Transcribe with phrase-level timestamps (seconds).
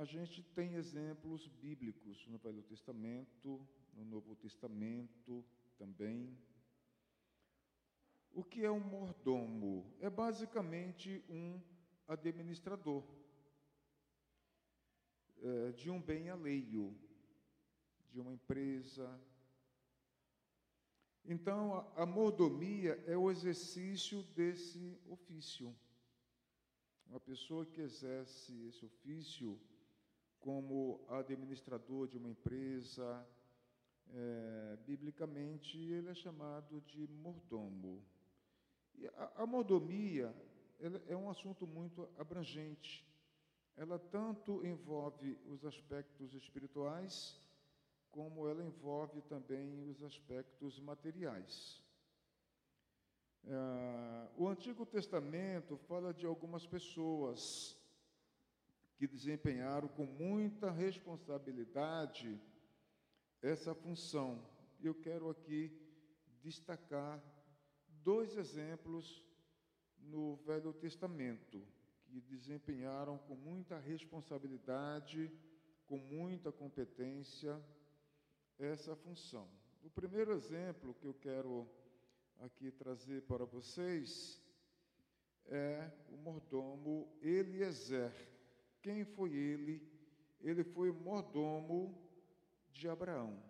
[0.00, 5.44] a gente tem exemplos bíblicos no Velho Testamento, no Novo Testamento
[5.76, 6.38] também.
[8.32, 9.94] O que é um mordomo?
[10.00, 11.60] É basicamente um
[12.08, 13.04] administrador
[15.42, 16.98] é, de um bem alheio,
[18.10, 19.20] de uma empresa.
[21.26, 25.76] Então, a, a mordomia é o exercício desse ofício.
[27.04, 29.60] Uma pessoa que exerce esse ofício
[30.40, 33.26] como administrador de uma empresa,
[34.12, 38.02] é, biblicamente ele é chamado de mordomo.
[38.96, 40.34] E a, a mordomia
[41.08, 43.06] é um assunto muito abrangente.
[43.76, 47.38] Ela tanto envolve os aspectos espirituais,
[48.10, 51.82] como ela envolve também os aspectos materiais.
[53.44, 57.79] É, o Antigo Testamento fala de algumas pessoas
[59.00, 62.38] que desempenharam com muita responsabilidade
[63.40, 64.46] essa função.
[64.78, 65.72] Eu quero aqui
[66.42, 67.18] destacar
[68.04, 69.24] dois exemplos
[69.96, 71.66] no Velho Testamento
[72.04, 75.32] que desempenharam com muita responsabilidade,
[75.86, 77.58] com muita competência
[78.58, 79.48] essa função.
[79.82, 81.66] O primeiro exemplo que eu quero
[82.38, 84.44] aqui trazer para vocês
[85.46, 88.29] é o mordomo Eliezer.
[88.82, 89.82] Quem foi ele?
[90.40, 91.96] Ele foi mordomo
[92.72, 93.42] de Abraão.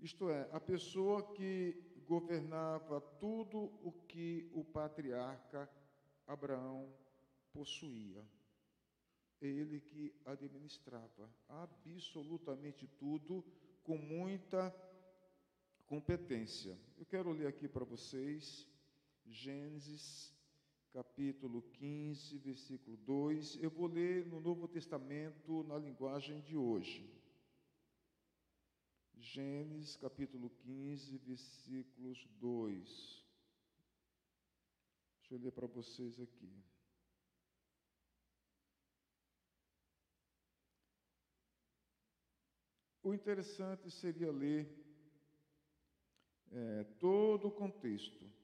[0.00, 5.68] Isto é, a pessoa que governava tudo o que o patriarca
[6.26, 6.94] Abraão
[7.52, 8.24] possuía.
[9.40, 13.44] Ele que administrava absolutamente tudo
[13.82, 14.74] com muita
[15.86, 16.78] competência.
[16.96, 18.68] Eu quero ler aqui para vocês
[19.26, 20.34] Gênesis
[20.92, 23.62] capítulo 15, versículo 2.
[23.62, 27.08] Eu vou ler no Novo Testamento na linguagem de hoje.
[29.14, 33.24] Gênesis capítulo 15, versículos 2.
[35.18, 36.50] Deixa eu ler para vocês aqui.
[43.02, 44.68] O interessante seria ler
[46.50, 48.37] é, todo o contexto.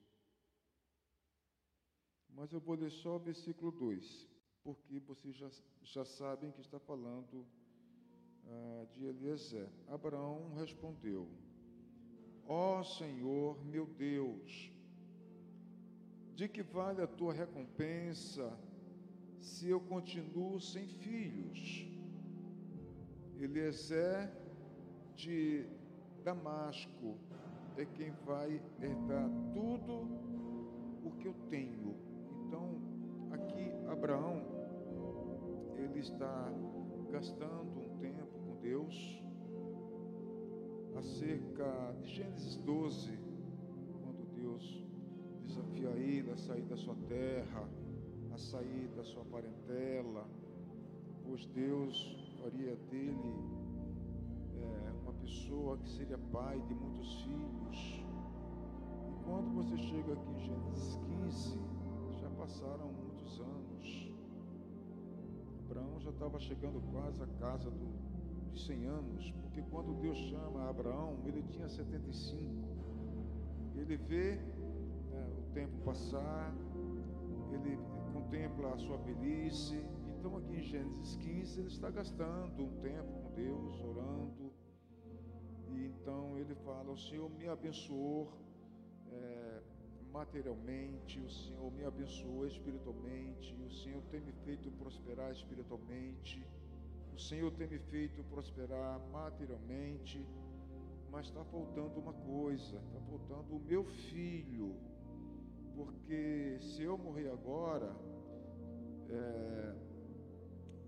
[2.37, 4.29] Mas eu vou ler só o versículo 2,
[4.63, 5.49] porque vocês já,
[5.83, 7.47] já sabem que está falando
[8.47, 9.69] ah, de Eliezer.
[9.89, 11.29] Abraão respondeu:
[12.47, 14.71] Ó oh, Senhor, meu Deus,
[16.35, 18.59] de que vale a tua recompensa
[19.41, 21.87] se eu continuo sem filhos?
[23.39, 24.31] Eliezer
[25.15, 25.67] de
[26.25, 27.19] Damasco
[27.77, 30.09] é quem vai herdar tudo
[31.05, 32.04] o que eu tenho.
[32.55, 32.71] Então,
[33.33, 34.41] aqui Abraão,
[35.77, 36.53] ele está
[37.11, 39.21] gastando um tempo com Deus,
[40.97, 43.19] acerca de Gênesis 12,
[44.01, 44.87] quando Deus
[45.43, 47.69] desafia ele a sair da sua terra,
[48.33, 50.25] a sair da sua parentela,
[51.25, 53.35] pois Deus faria dele
[54.63, 58.05] é, uma pessoa que seria pai de muitos filhos.
[59.09, 61.74] E quando você chega aqui em Gênesis 15,
[62.45, 64.13] passaram muitos anos.
[65.65, 70.69] Abraão já estava chegando quase à casa do, de 100 anos, porque quando Deus chama
[70.69, 72.69] Abraão, ele tinha 75.
[73.77, 74.37] Ele vê
[75.11, 76.55] né, o tempo passar,
[77.51, 77.79] ele
[78.13, 79.83] contempla a sua velhice.
[80.19, 84.53] Então, aqui em Gênesis 15, ele está gastando um tempo com Deus, orando.
[85.73, 88.31] E então ele fala: O Senhor me abençoou.
[89.11, 89.63] É,
[90.15, 96.47] materialmente, o Senhor me abençoou espiritualmente, o Senhor tem me feito prosperar espiritualmente,
[97.13, 100.25] o Senhor tem me feito prosperar materialmente,
[101.11, 104.77] mas está faltando uma coisa, está faltando o meu filho,
[105.75, 107.93] porque se eu morrer agora,
[109.11, 109.75] é,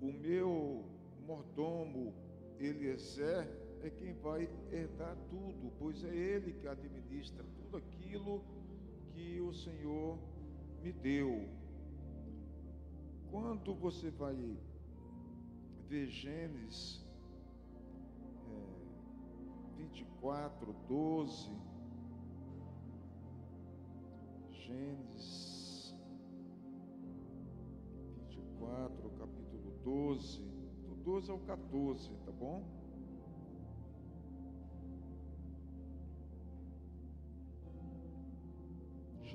[0.01, 0.85] o meu
[1.27, 2.15] mordomo
[2.61, 3.45] Eliezer
[3.83, 8.41] é quem vai herdar tudo, pois é ele que administra tudo aquilo
[9.17, 10.19] que o Senhor
[10.83, 11.49] me deu.
[13.31, 14.37] Quando você vai
[15.89, 17.03] ver Gênesis
[18.47, 21.51] é, 24, 12,
[24.53, 25.95] Gênesis
[28.19, 30.43] 24, capítulo 12,
[30.89, 32.76] do 12 ao 14, tá bom?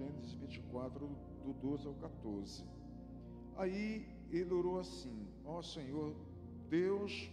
[0.01, 1.07] Gênesis 24,
[1.45, 2.65] do 12 ao 14.
[3.55, 6.15] Aí ele orou assim: Ó Senhor,
[6.69, 7.29] Deus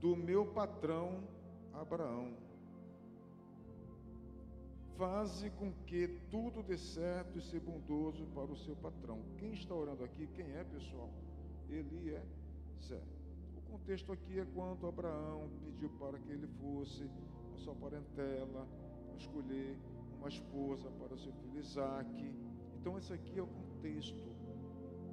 [0.00, 1.22] do meu patrão
[1.74, 2.32] Abraão,
[4.96, 9.20] faze com que tudo dê certo e seja bondoso para o seu patrão.
[9.36, 10.26] Quem está orando aqui?
[10.28, 11.10] Quem é, pessoal?
[11.68, 12.24] Ele é
[12.82, 13.00] Zé.
[13.56, 17.08] O contexto aqui é quando Abraão pediu para que ele fosse
[17.54, 18.66] a sua parentela
[19.18, 19.76] escolher
[20.18, 22.34] uma esposa para o seu filho Isaac.
[22.76, 24.24] Então, esse aqui é o contexto.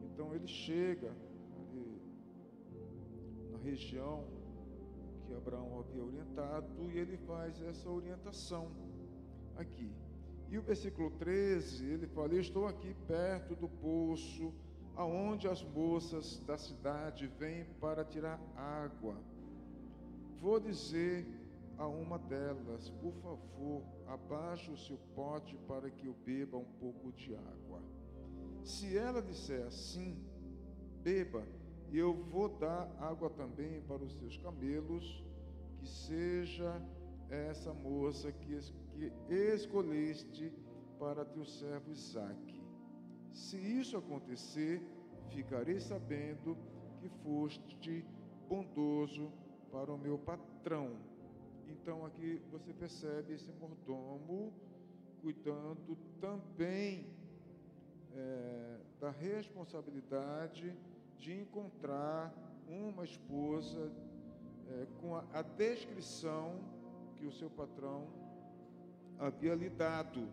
[0.03, 1.11] Então, ele chega
[1.59, 2.01] ali
[3.51, 4.25] na região
[5.25, 8.71] que Abraão havia orientado e ele faz essa orientação
[9.55, 9.91] aqui.
[10.49, 14.53] E o versículo 13, ele fala: estou aqui perto do poço,
[14.95, 19.15] aonde as moças da cidade vêm para tirar água.
[20.39, 21.25] Vou dizer
[21.77, 27.11] a uma delas: Por favor, abaixe o seu pote para que eu beba um pouco
[27.11, 27.81] de água.
[28.63, 30.17] Se ela disser assim,
[31.03, 31.47] beba,
[31.91, 35.23] e eu vou dar água também para os seus camelos,
[35.77, 36.81] que seja
[37.29, 38.59] essa moça que,
[39.27, 40.51] que escolheste
[40.97, 42.63] para teu servo Isaque.
[43.31, 44.81] Se isso acontecer,
[45.29, 46.57] ficarei sabendo
[46.99, 48.05] que foste
[48.47, 49.31] bondoso
[49.71, 50.97] para o meu patrão
[51.69, 54.53] então aqui você percebe esse mordomo
[55.21, 57.07] cuidando também
[58.13, 60.75] é, da responsabilidade
[61.17, 62.33] de encontrar
[62.67, 63.91] uma esposa
[64.67, 66.59] é, com a, a, descrição
[67.15, 68.07] que o seu patrão
[69.19, 70.27] havia lhe dado.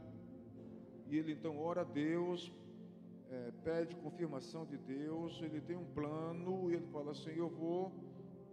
[1.09, 2.53] E ele então ora a Deus,
[3.31, 7.93] é, pede confirmação de Deus, ele tem um plano e ele fala assim: Eu vou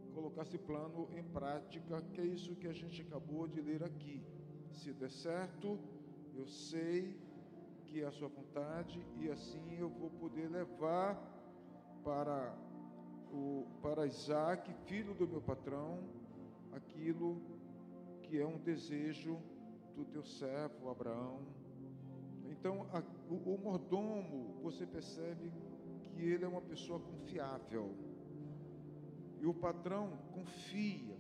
[0.10, 4.22] colocar esse plano em prática, que é isso que a gente acabou de ler aqui.
[4.72, 5.80] Se der certo,
[6.36, 7.18] eu sei
[7.86, 11.16] que é a sua vontade e assim eu vou poder levar
[12.04, 12.56] para
[13.32, 16.00] o para Isaac, filho do meu patrão,
[16.72, 17.42] aquilo
[18.24, 19.40] que é um desejo
[19.96, 21.40] do teu servo Abraão.
[22.46, 25.52] Então, a, o, o mordomo, você percebe
[26.02, 27.96] que ele é uma pessoa confiável
[29.42, 31.18] e o patrão confia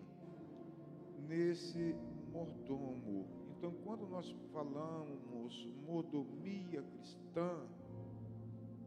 [1.27, 1.95] nesse
[2.31, 3.27] mordomo.
[3.57, 7.67] Então, quando nós falamos mordomia cristã,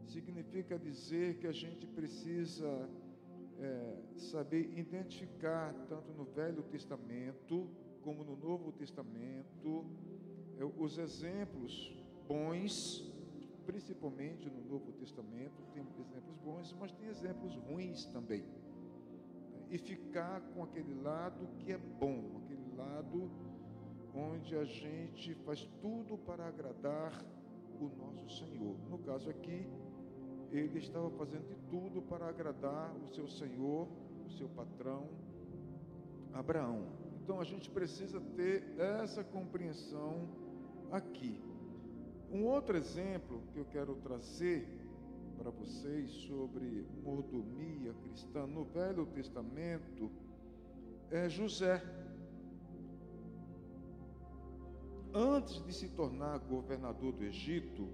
[0.07, 2.89] significa dizer que a gente precisa
[3.59, 7.69] é, saber identificar, tanto no Velho Testamento
[8.03, 9.85] como no Novo Testamento,
[10.59, 11.95] é, os exemplos
[12.27, 13.11] bons,
[13.65, 18.43] principalmente no Novo Testamento, tem exemplos bons, mas tem exemplos ruins também
[19.73, 23.27] e ficar com aquele lado que é bom, aquele lado
[24.13, 27.25] onde a gente faz tudo para agradar
[27.81, 28.77] o nosso Senhor.
[28.87, 29.65] No caso aqui,
[30.51, 33.87] ele estava fazendo de tudo para agradar o seu Senhor,
[34.27, 35.09] o seu patrão,
[36.31, 36.85] Abraão.
[37.23, 40.29] Então a gente precisa ter essa compreensão
[40.91, 41.41] aqui.
[42.31, 44.67] Um outro exemplo que eu quero trazer
[45.43, 50.09] para vocês sobre mordomia cristã no Velho Testamento
[51.11, 51.83] é José.
[55.13, 57.89] Antes de se tornar governador do Egito,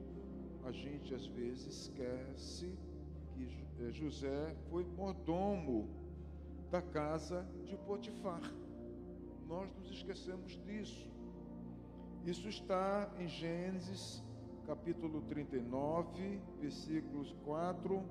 [0.64, 2.78] a gente às vezes esquece
[3.34, 3.48] que
[3.84, 5.90] é, José foi mordomo
[6.70, 8.44] da casa de Potifar.
[9.48, 11.10] Nós nos esquecemos disso.
[12.28, 14.24] Isso está em Gênesis
[14.70, 18.04] capítulo 39, versículos 4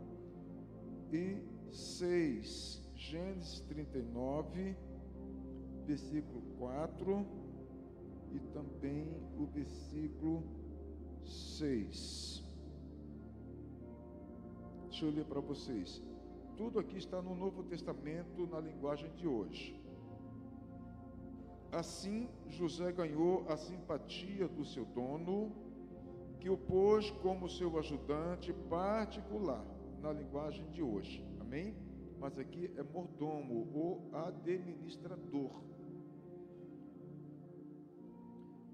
[1.13, 2.83] e 6.
[2.97, 4.77] Gênesis 39,
[5.87, 7.25] versículo 4
[8.33, 9.07] e também
[9.39, 10.43] o versículo
[11.23, 12.45] 6.
[14.89, 16.03] Deixa eu ler para vocês.
[16.57, 19.81] Tudo aqui está no Novo Testamento, na linguagem de hoje.
[21.71, 25.68] Assim, José ganhou a simpatia do seu dono
[26.41, 29.65] que o pôs como seu ajudante particular,
[30.01, 31.25] na linguagem de hoje.
[31.41, 31.77] Amém?
[32.19, 35.63] Mas aqui é mordomo ou administrador.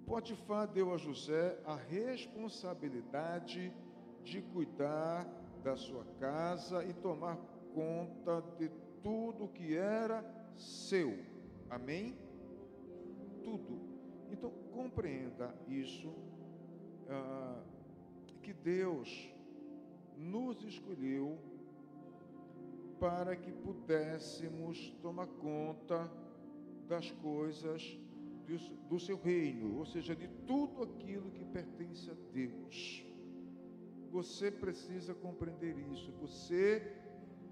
[0.06, 3.72] Potifar deu a José a responsabilidade
[4.22, 5.26] de cuidar
[5.62, 7.38] da sua casa e tomar
[7.74, 8.70] conta de
[9.02, 10.22] tudo que era
[10.56, 11.18] seu.
[11.70, 12.18] Amém?
[13.42, 13.80] Tudo.
[14.30, 16.12] Então compreenda isso
[17.08, 17.62] ah,
[18.42, 19.30] que Deus
[20.16, 21.38] nos escolheu
[22.98, 26.10] para que pudéssemos tomar conta
[26.88, 27.98] das coisas
[28.88, 33.04] do, seu reino, ou seja, de tudo aquilo que pertence a Deus.
[34.10, 36.12] Você precisa compreender isso.
[36.20, 36.94] Você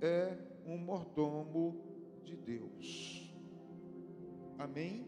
[0.01, 1.83] é um mordomo
[2.25, 3.35] de Deus.
[4.59, 5.07] Amém?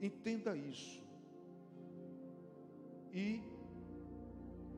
[0.00, 1.07] Entenda isso.
[3.12, 3.42] E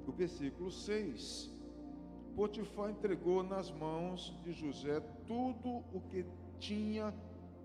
[0.06, 1.50] o versículo 6.
[2.34, 6.24] Potifar entregou nas mãos de José tudo o que
[6.58, 7.12] tinha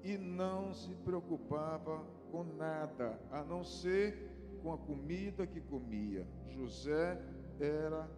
[0.04, 4.32] e não se preocupava com nada, a não ser
[4.62, 6.28] com a comida que comia.
[6.50, 7.20] José
[7.60, 8.10] era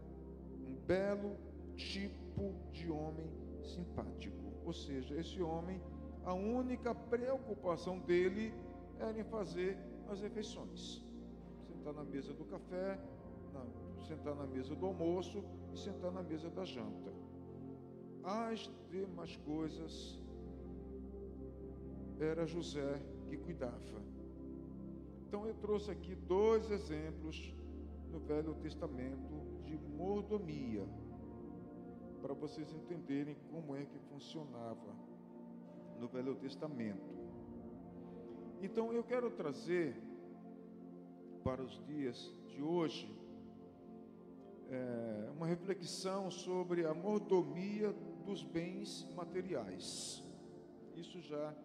[0.66, 1.36] um belo
[1.76, 3.30] tipo de homem
[3.64, 4.36] simpático.
[4.66, 5.82] Ou seja, esse homem,
[6.26, 8.54] a única preocupação dele
[9.00, 9.78] era em fazer
[10.10, 11.07] as refeições.
[11.88, 13.00] Sentar na mesa do café,
[13.54, 15.42] na, sentar na mesa do almoço
[15.74, 17.14] e sentar na mesa da janta.
[18.26, 20.22] As demais coisas
[22.20, 24.02] era José que cuidava.
[25.26, 27.56] Então eu trouxe aqui dois exemplos
[28.12, 30.86] no Velho Testamento de mordomia,
[32.22, 34.94] para vocês entenderem como é que funcionava
[36.02, 37.16] no Velho Testamento.
[38.62, 40.07] Então eu quero trazer
[41.48, 43.10] para os dias de hoje
[44.70, 47.94] é, uma reflexão sobre a mordomia
[48.26, 50.22] dos bens materiais.
[50.94, 51.56] Isso já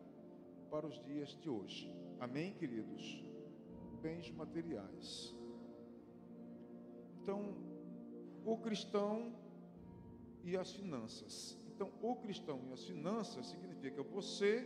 [0.70, 1.92] para os dias de hoje.
[2.20, 3.24] Amém, queridos?
[4.00, 5.34] Bens materiais.
[7.20, 7.52] Então,
[8.44, 9.34] o cristão
[10.44, 11.58] e as finanças.
[11.74, 14.64] Então, o cristão e as finanças significa você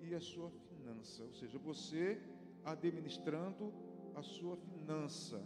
[0.00, 2.20] e a sua finança, ou seja, você
[2.64, 3.72] administrando
[4.14, 5.42] a sua finança.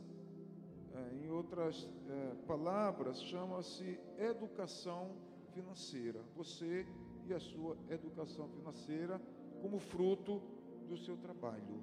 [0.94, 5.11] É, em outras é, palavras, chama-se educação
[5.52, 6.21] financeira.
[6.37, 6.87] Você
[7.26, 9.21] e a sua educação financeira
[9.61, 10.42] como fruto
[10.88, 11.83] do seu trabalho.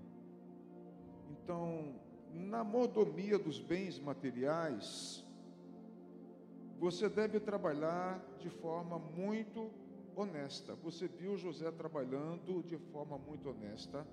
[1.31, 1.95] Então,
[2.33, 5.25] na mordomia dos bens materiais,
[6.79, 9.69] você deve trabalhar de forma muito
[10.15, 10.75] honesta.
[10.75, 14.05] Você viu José trabalhando de forma muito honesta.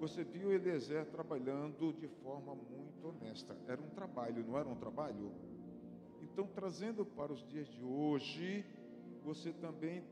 [0.00, 3.56] Você viu Eliezer trabalhando de forma muito honesta.
[3.66, 5.32] Era um trabalho, não era um trabalho?
[6.22, 8.64] Então, trazendo para os dias de hoje,
[9.22, 10.04] você também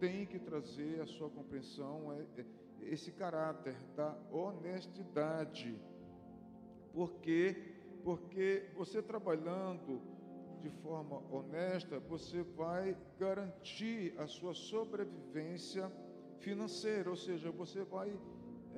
[0.00, 2.46] tem que trazer a sua compreensão, é, é,
[2.82, 5.78] esse caráter da honestidade.
[6.92, 7.56] Por quê?
[8.02, 10.00] Porque você trabalhando
[10.60, 15.92] de forma honesta, você vai garantir a sua sobrevivência
[16.38, 18.16] financeira, ou seja, você vai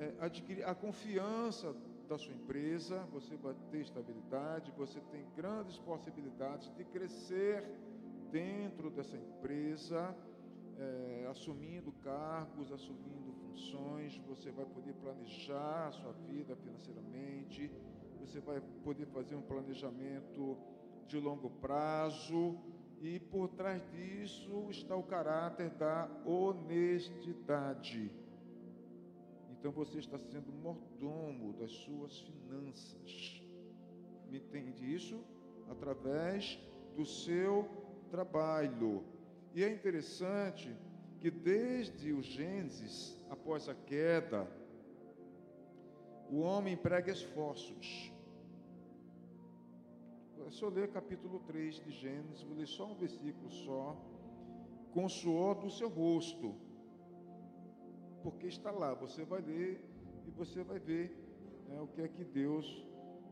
[0.01, 1.75] é, adquirir a confiança
[2.09, 7.63] da sua empresa, você vai ter estabilidade, você tem grandes possibilidades de crescer
[8.31, 10.15] dentro dessa empresa,
[10.77, 17.71] é, assumindo cargos, assumindo funções, você vai poder planejar a sua vida financeiramente,
[18.19, 20.57] você vai poder fazer um planejamento
[21.07, 22.57] de longo prazo,
[22.99, 28.11] e por trás disso está o caráter da honestidade.
[29.61, 33.41] Então você está sendo mordomo das suas finanças.
[34.27, 35.23] Me entende isso?
[35.69, 36.59] Através
[36.95, 37.69] do seu
[38.09, 39.05] trabalho.
[39.53, 40.75] E é interessante
[41.19, 44.51] que desde o Gênesis, após a queda,
[46.27, 48.11] o homem emprega esforços
[50.51, 53.95] se eu ler capítulo 3 de Gênesis, vou ler só um versículo só,
[54.91, 56.53] com o suor do seu rosto,
[58.23, 59.83] porque está lá, você vai ler
[60.27, 61.15] e você vai ver
[61.67, 62.65] né, o que é que Deus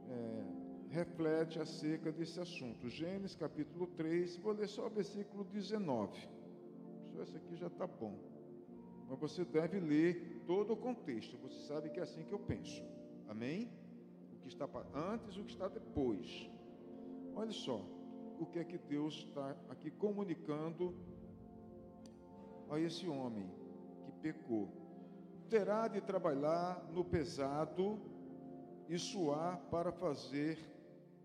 [0.07, 0.43] é,
[0.89, 2.89] reflete acerca desse assunto.
[2.89, 6.17] Gênesis capítulo 3, vou ler só o versículo 19.
[7.13, 8.17] Só esse aqui já está bom.
[9.09, 11.37] Mas você deve ler todo o contexto.
[11.37, 12.83] Você sabe que é assim que eu penso.
[13.27, 13.69] Amém?
[14.33, 16.49] O que está antes, o que está depois.
[17.35, 17.83] Olha só
[18.39, 20.95] o que é que Deus está aqui comunicando
[22.69, 23.49] a esse homem
[24.05, 24.69] que pecou.
[25.49, 27.99] Terá de trabalhar no pesado
[28.87, 30.59] e suar para fazer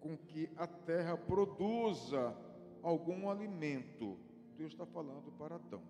[0.01, 2.35] com que a terra produza
[2.83, 4.19] algum alimento.
[4.57, 5.83] Deus está falando para Adão.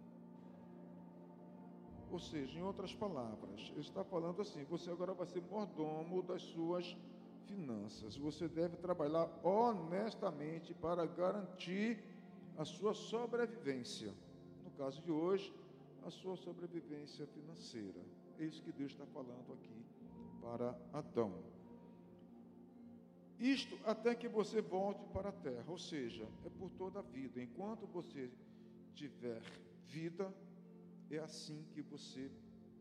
[2.11, 6.43] Ou seja, em outras palavras, Ele está falando assim: você agora vai ser mordomo das
[6.43, 6.97] suas
[7.47, 8.17] finanças.
[8.17, 12.03] Você deve trabalhar honestamente para garantir
[12.57, 14.13] a sua sobrevivência.
[14.65, 15.53] No caso de hoje,
[16.05, 18.01] a sua sobrevivência financeira.
[18.39, 19.85] É isso que Deus está falando aqui
[20.41, 21.33] para Adão.
[23.39, 27.43] Isto até que você volte para a terra, ou seja, é por toda a vida.
[27.43, 28.31] Enquanto você
[28.95, 29.43] tiver
[29.87, 30.33] vida,
[31.11, 32.31] é assim que você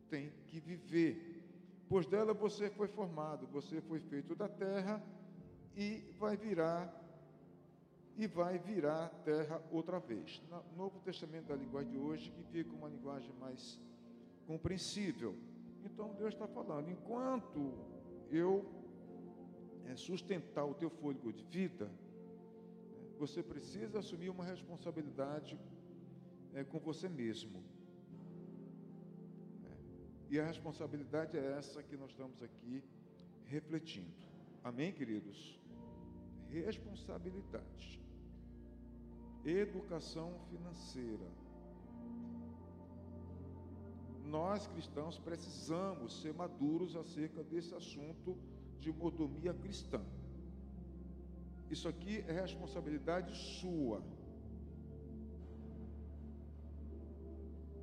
[0.09, 1.43] tem que viver
[1.93, 4.99] pois dela você foi formado, você foi feito da terra
[5.75, 6.91] e vai virar
[8.17, 10.41] e vai virar terra outra vez.
[10.49, 13.79] No Novo Testamento da linguagem de hoje, que fica uma linguagem mais
[14.47, 15.35] compreensível.
[15.83, 17.73] Então Deus está falando, enquanto
[18.31, 18.65] eu
[19.85, 21.89] é, sustentar o teu fôlego de vida,
[23.17, 25.59] você precisa assumir uma responsabilidade
[26.53, 27.63] é, com você mesmo.
[29.65, 30.33] É.
[30.33, 32.83] E a responsabilidade é essa que nós estamos aqui
[33.45, 34.11] refletindo.
[34.63, 35.59] Amém, queridos?
[36.49, 37.99] Responsabilidade.
[39.45, 41.42] Educação financeira.
[44.25, 48.37] Nós cristãos precisamos ser maduros acerca desse assunto
[48.79, 50.01] de modomia cristã.
[51.69, 54.01] Isso aqui é responsabilidade sua.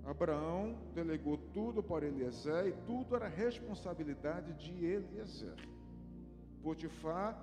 [0.04, 5.56] Abraão delegou tudo para Eliezer e tudo era responsabilidade de Eliezer.
[6.62, 7.38] Potifar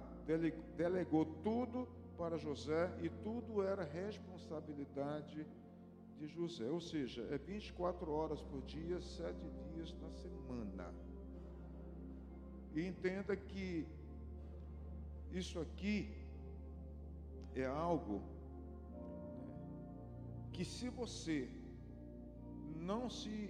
[0.76, 1.88] delegou tudo
[2.18, 5.46] para José e tudo era responsabilidade
[6.18, 6.70] de José.
[6.70, 10.94] Ou seja, é 24 horas por dia, sete dias na semana.
[12.76, 13.88] E entenda que
[15.32, 16.14] isso aqui
[17.56, 18.22] é algo
[20.54, 21.50] que se você
[22.76, 23.50] não se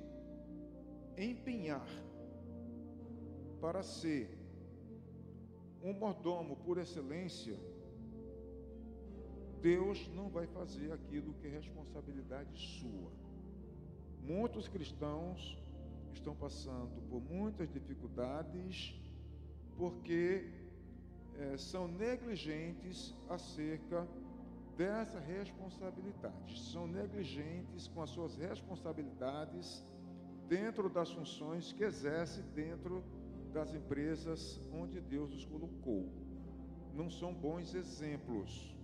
[1.18, 1.88] empenhar
[3.62, 4.38] para ser
[5.84, 7.58] um mordomo por excelência,
[9.62, 13.12] Deus não vai fazer aquilo que é responsabilidade sua.
[14.22, 15.58] Muitos cristãos
[16.14, 18.96] estão passando por muitas dificuldades
[19.78, 20.52] porque
[21.36, 24.08] é, são negligentes acerca
[24.76, 26.60] dessa responsabilidade.
[26.72, 29.84] São negligentes com as suas responsabilidades
[30.48, 33.04] dentro das funções que exerce dentro
[33.54, 36.10] das empresas onde Deus os colocou.
[36.94, 38.77] Não são bons exemplos.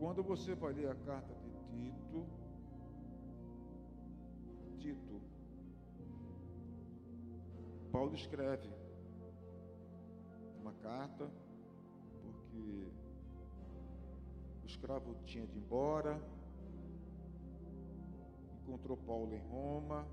[0.00, 2.26] Quando você vai ler a carta de Tito,
[4.78, 5.20] Tito,
[7.92, 8.70] Paulo escreve
[10.58, 11.30] uma carta,
[12.22, 12.88] porque
[14.62, 16.18] o escravo tinha de ir embora,
[18.62, 20.06] encontrou Paulo em Roma,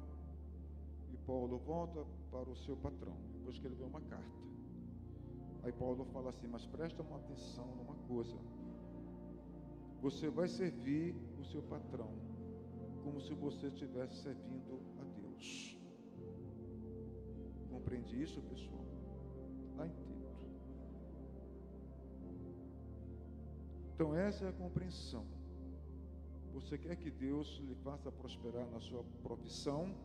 [1.14, 3.16] e Paulo volta para o seu patrão.
[3.32, 4.38] Depois escreveu uma carta.
[5.64, 8.36] Aí Paulo fala assim: Mas presta uma atenção numa coisa.
[10.02, 12.12] Você vai servir o seu patrão
[13.04, 15.78] como se você estivesse servindo a Deus.
[17.70, 18.86] Compreende isso, pessoal?
[19.78, 19.92] Lá em.
[23.94, 25.26] Então, essa é a compreensão.
[26.54, 29.96] Você quer que Deus lhe faça prosperar na sua profissão?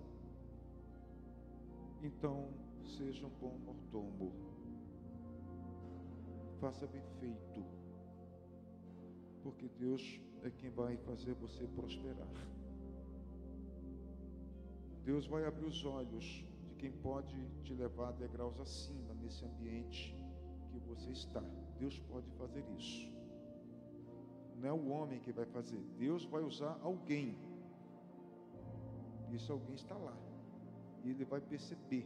[2.03, 2.49] Então,
[2.85, 4.33] seja um bom mordomo.
[6.61, 7.82] Faça bem feito.
[9.43, 12.29] Porque Deus é quem vai fazer você prosperar.
[15.05, 16.45] Deus vai abrir os olhos
[16.83, 20.13] quem pode te levar degraus acima nesse ambiente
[20.69, 21.41] que você está.
[21.79, 23.09] Deus pode fazer isso.
[24.57, 27.39] Não é o homem que vai fazer, Deus vai usar alguém.
[29.31, 30.17] E esse alguém está lá.
[31.05, 32.05] E ele vai perceber.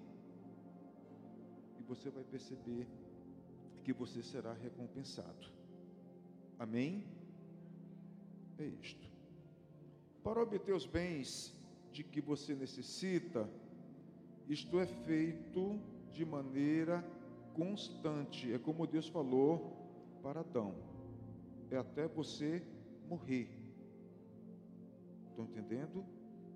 [1.78, 2.86] E você vai perceber
[3.82, 5.50] que você será recompensado.
[6.58, 7.02] Amém?
[8.58, 9.08] É isto.
[10.22, 11.54] Para obter os bens
[11.92, 13.48] de que você necessita,
[14.48, 15.80] isto é feito
[16.12, 17.04] de maneira
[17.54, 18.52] constante.
[18.52, 19.76] É como Deus falou
[20.22, 20.74] para Adão:
[21.70, 22.62] é até você
[23.08, 23.48] morrer.
[25.28, 26.04] Estão entendendo?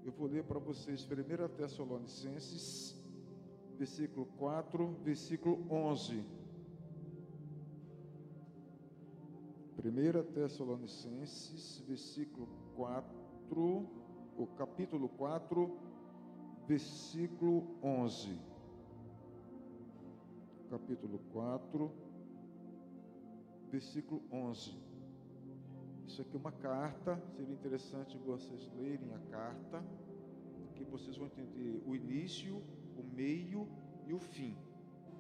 [0.05, 2.97] Eu vou ler para vocês 1 Tessalonicenses,
[3.77, 6.25] versículo 4, versículo 11.
[9.83, 13.89] 1 Tessalonicenses, versículo 4,
[14.37, 15.75] o capítulo 4,
[16.67, 18.39] versículo 11.
[20.69, 21.91] Capítulo 4,
[23.71, 24.75] versículo 11.
[26.07, 29.83] Isso aqui é uma carta, seria interessante vocês lerem a carta,
[30.75, 32.63] que vocês vão entender o início,
[32.99, 33.67] o meio
[34.07, 34.57] e o fim,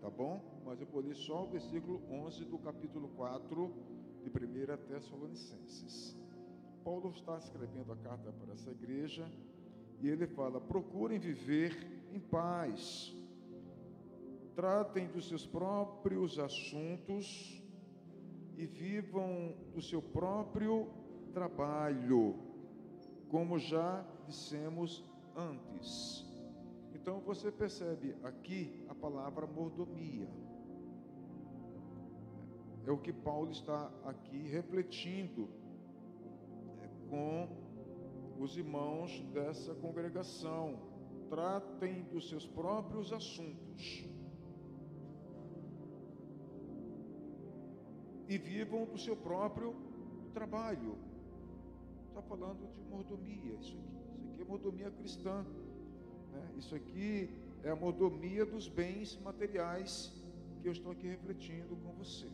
[0.03, 0.43] tá bom?
[0.67, 3.73] Mas eu vou ler só o versículo 11 do capítulo 4
[4.23, 6.17] de 1 Tessalonicenses.
[6.85, 9.31] Paulo está escrevendo a carta para essa igreja
[10.01, 13.15] e ele fala: procurem viver em paz,
[14.55, 17.63] tratem dos seus próprios assuntos
[18.57, 20.89] e vivam do seu próprio
[21.33, 22.35] trabalho,
[23.29, 25.05] como já dissemos
[25.37, 26.27] antes.
[26.95, 30.29] Então você percebe aqui a palavra mordomia.
[32.87, 35.49] É o que Paulo está aqui refletindo
[36.83, 37.49] é, com
[38.39, 40.79] os irmãos dessa congregação.
[41.29, 44.05] Tratem dos seus próprios assuntos
[48.29, 49.75] e vivam do seu próprio
[50.33, 50.97] trabalho.
[52.09, 55.47] Está falando de mordomia, isso aqui, isso aqui é mordomia cristã.
[56.33, 56.55] Né?
[56.57, 57.31] Isso aqui
[57.63, 60.13] é a mordomia dos bens materiais
[60.61, 62.29] que eu estou aqui refletindo com você.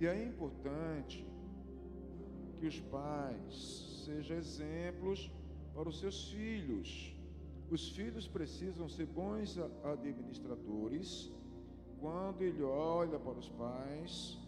[0.00, 1.26] E é importante
[2.58, 5.30] que os pais sejam exemplos
[5.74, 7.14] para os seus filhos.
[7.70, 11.32] Os filhos precisam ser bons administradores
[12.00, 14.38] quando ele olha para os pais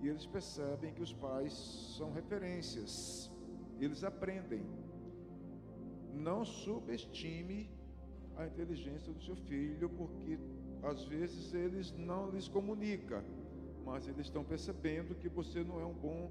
[0.00, 1.52] e eles percebem que os pais
[1.96, 3.30] são referências,
[3.80, 4.64] eles aprendem.
[6.14, 7.68] Não subestime
[8.36, 10.38] a inteligência do seu filho, porque
[10.82, 13.24] às vezes eles não lhes comunica,
[13.88, 16.30] mas eles estão percebendo que você não é um bom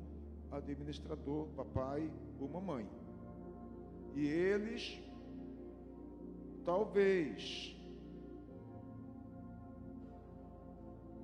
[0.52, 2.88] administrador, papai ou mamãe.
[4.14, 5.02] E eles
[6.64, 7.76] talvez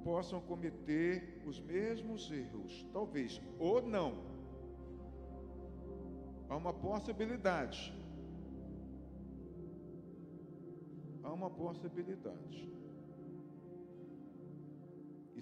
[0.04, 4.12] possam cometer os mesmos erros, talvez ou não.
[6.50, 7.94] Há uma possibilidade.
[11.22, 12.74] Há uma possibilidade.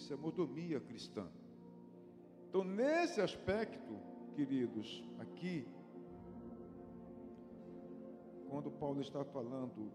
[0.01, 1.27] Isso é modomia cristã.
[2.49, 3.99] Então, nesse aspecto,
[4.35, 4.87] queridos,
[5.19, 5.67] aqui,
[8.49, 9.91] quando Paulo está falando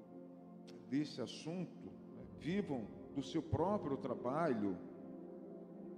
[0.88, 4.78] desse assunto, né, vivam do seu próprio trabalho,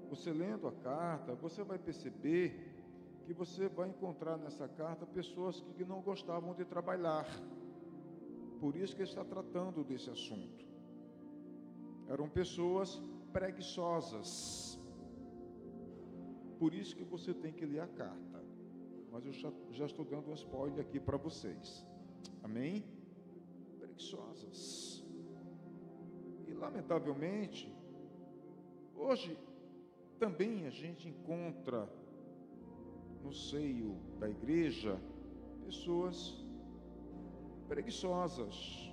[0.09, 2.47] você lendo a carta, você vai perceber
[3.27, 7.27] que você vai encontrar nessa carta pessoas que não gostavam de trabalhar.
[8.59, 10.67] Por isso que ele está tratando desse assunto.
[12.09, 12.99] Eram pessoas
[13.33, 14.79] preguiçosas.
[16.59, 18.45] Por isso que você tem que ler a carta.
[19.11, 21.87] Mas eu já, já estou dando um spoiler aqui para vocês.
[22.43, 22.85] Amém?
[23.79, 24.99] Preguiçosas
[26.59, 27.73] lamentavelmente,
[28.95, 29.39] hoje
[30.19, 31.89] também a gente encontra
[33.23, 35.01] no seio da igreja
[35.65, 36.45] pessoas
[37.69, 38.88] preguiçosas,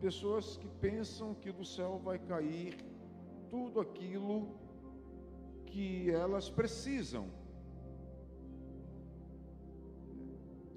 [0.00, 2.76] pessoas que pensam que do céu vai cair
[3.48, 4.36] tudo aquilo
[5.66, 7.28] que elas precisam.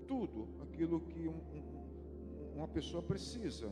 [0.07, 3.71] Tudo aquilo que um, um, uma pessoa precisa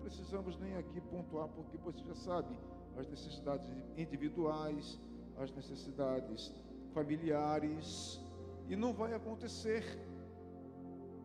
[0.00, 2.56] precisamos nem aqui pontuar, porque você já sabe
[2.96, 4.98] as necessidades individuais,
[5.36, 6.52] as necessidades
[6.92, 8.20] familiares,
[8.68, 9.84] e não vai acontecer,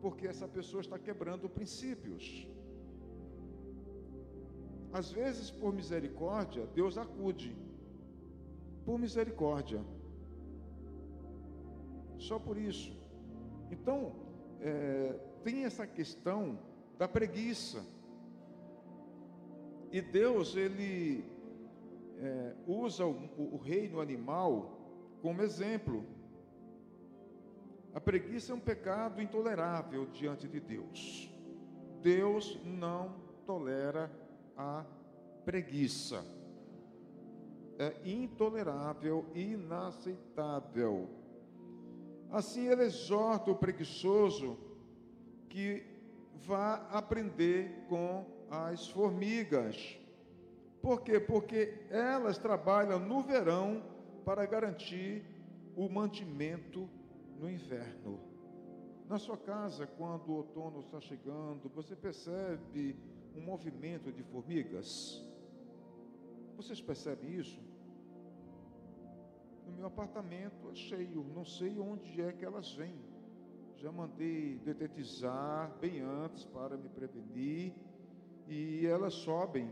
[0.00, 2.46] porque essa pessoa está quebrando princípios.
[4.98, 7.54] Às vezes, por misericórdia, Deus acude,
[8.82, 9.84] por misericórdia,
[12.16, 12.96] só por isso.
[13.70, 14.14] Então,
[14.58, 15.12] é,
[15.44, 16.58] tem essa questão
[16.96, 17.84] da preguiça.
[19.92, 21.26] E Deus, ele
[22.18, 24.80] é, usa o, o reino animal
[25.20, 26.06] como exemplo.
[27.92, 31.30] A preguiça é um pecado intolerável diante de Deus.
[32.00, 34.10] Deus não tolera
[34.56, 34.84] a
[35.44, 36.24] preguiça.
[37.78, 41.08] É intolerável, inaceitável.
[42.30, 44.56] Assim ele exorta o preguiçoso
[45.48, 45.84] que
[46.34, 49.98] vá aprender com as formigas.
[50.80, 51.20] Por quê?
[51.20, 53.82] Porque elas trabalham no verão
[54.24, 55.24] para garantir
[55.76, 56.88] o mantimento
[57.38, 58.20] no inverno.
[59.08, 62.96] Na sua casa, quando o outono está chegando, você percebe
[63.36, 65.22] um movimento de formigas?
[66.56, 67.60] Vocês percebem isso?
[69.66, 72.98] No meu apartamento é cheio, não sei onde é que elas vêm.
[73.76, 77.74] Já mandei detetizar bem antes para me prevenir
[78.48, 79.70] e elas sobem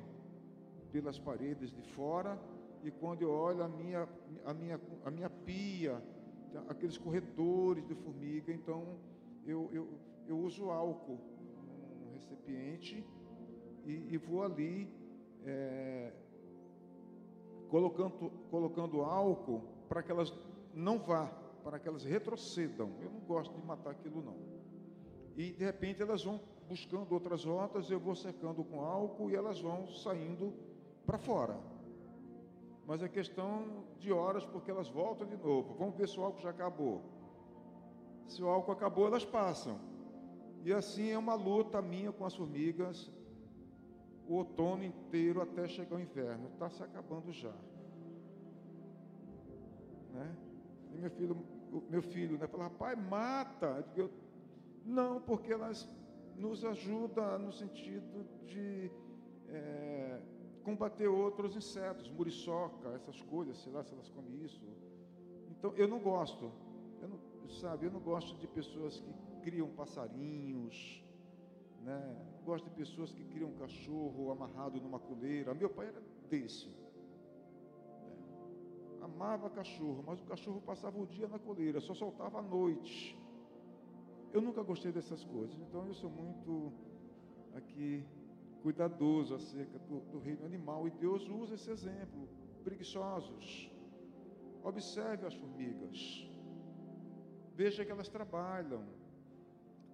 [0.93, 2.39] pelas paredes de fora
[2.83, 4.07] e quando eu olho a minha,
[4.45, 6.03] a minha, a minha pia,
[6.69, 8.99] aqueles corredores de formiga, então
[9.47, 9.89] eu, eu,
[10.29, 11.19] eu uso álcool
[12.03, 13.03] no recipiente
[13.85, 14.89] e, e vou ali
[15.45, 16.13] é,
[17.69, 20.33] colocando, colocando álcool para que elas
[20.73, 21.27] não vá,
[21.63, 22.91] para que elas retrocedam.
[23.01, 24.37] Eu não gosto de matar aquilo não.
[25.37, 29.61] E de repente elas vão buscando outras rotas, eu vou secando com álcool e elas
[29.61, 30.53] vão saindo
[31.05, 31.57] para fora.
[32.87, 35.75] Mas é questão de horas, porque elas voltam de novo.
[35.75, 37.03] Vamos ver se o álcool já acabou.
[38.27, 39.79] Se o álcool acabou, elas passam.
[40.63, 43.11] E assim é uma luta minha com as formigas.
[44.29, 46.49] O outono inteiro até chegar o inverno.
[46.49, 47.55] Está se acabando já.
[50.13, 50.37] Né?
[50.93, 51.37] E meu filho,
[51.91, 53.85] meu filho né, fala, pai, mata.
[53.97, 54.11] Eu,
[54.85, 55.89] não, porque elas
[56.37, 58.91] nos ajudam no sentido de
[59.49, 60.21] é,
[60.63, 64.61] combater outros insetos, muriçoca, essas coisas, sei lá se elas comem isso.
[65.51, 66.51] Então, eu não gosto.
[67.01, 71.04] Eu não, sabe, eu não gosto de pessoas que criam passarinhos,
[71.85, 72.17] né?
[72.45, 75.55] Gosto de pessoas que criam um cachorro amarrado numa coleira.
[75.55, 76.69] Meu pai era desse.
[76.69, 76.85] Né?
[79.03, 83.19] Amava cachorro, mas o cachorro passava o dia na coleira, só soltava à noite.
[84.33, 86.73] Eu nunca gostei dessas coisas, então eu sou muito
[87.55, 88.05] aqui
[88.63, 90.89] cuidadoso acerca do, do reino animal.
[90.89, 92.29] E Deus usa esse exemplo.
[92.65, 93.71] Preguiçosos.
[94.63, 96.29] Observe as formigas.
[97.55, 98.83] Veja que elas trabalham.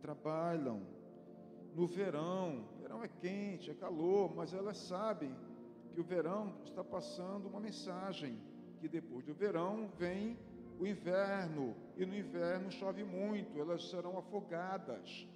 [0.01, 1.00] Trabalham
[1.75, 2.65] no verão.
[2.81, 5.35] Verão é quente, é calor, mas elas sabem
[5.93, 8.39] que o verão está passando uma mensagem
[8.81, 10.39] que depois do verão vem
[10.79, 15.29] o inverno e no inverno chove muito, elas serão afogadas.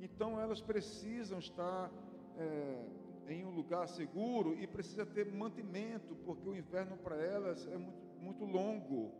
[0.00, 1.90] Então elas precisam estar
[2.36, 2.84] é,
[3.28, 8.00] em um lugar seguro e precisa ter mantimento, porque o inverno para elas é muito,
[8.20, 9.12] muito longo.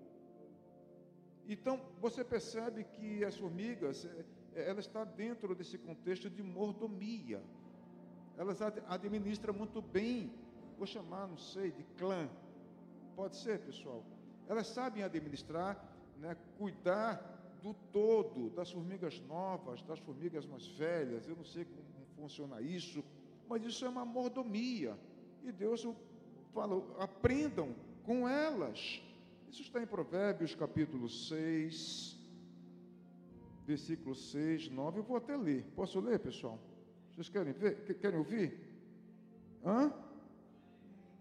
[1.46, 7.42] Então você percebe que as formigas é, ela está dentro desse contexto de mordomia.
[8.36, 10.32] Elas administram muito bem,
[10.76, 12.28] vou chamar, não sei, de clã.
[13.14, 14.04] Pode ser, pessoal.
[14.48, 15.82] Elas sabem administrar,
[16.18, 21.28] né, cuidar do todo, das formigas novas, das formigas mais velhas.
[21.28, 23.04] Eu não sei como funciona isso,
[23.48, 24.98] mas isso é uma mordomia.
[25.42, 25.86] E Deus
[26.52, 29.02] falou: aprendam com elas.
[29.50, 32.19] Isso está em Provérbios capítulo 6,
[33.70, 34.98] versículo 6, 9.
[34.98, 35.64] Eu vou até ler.
[35.76, 36.58] Posso ler, pessoal?
[37.10, 37.84] Vocês querem ver?
[38.02, 38.48] Querem ouvir?
[39.64, 39.92] Hã?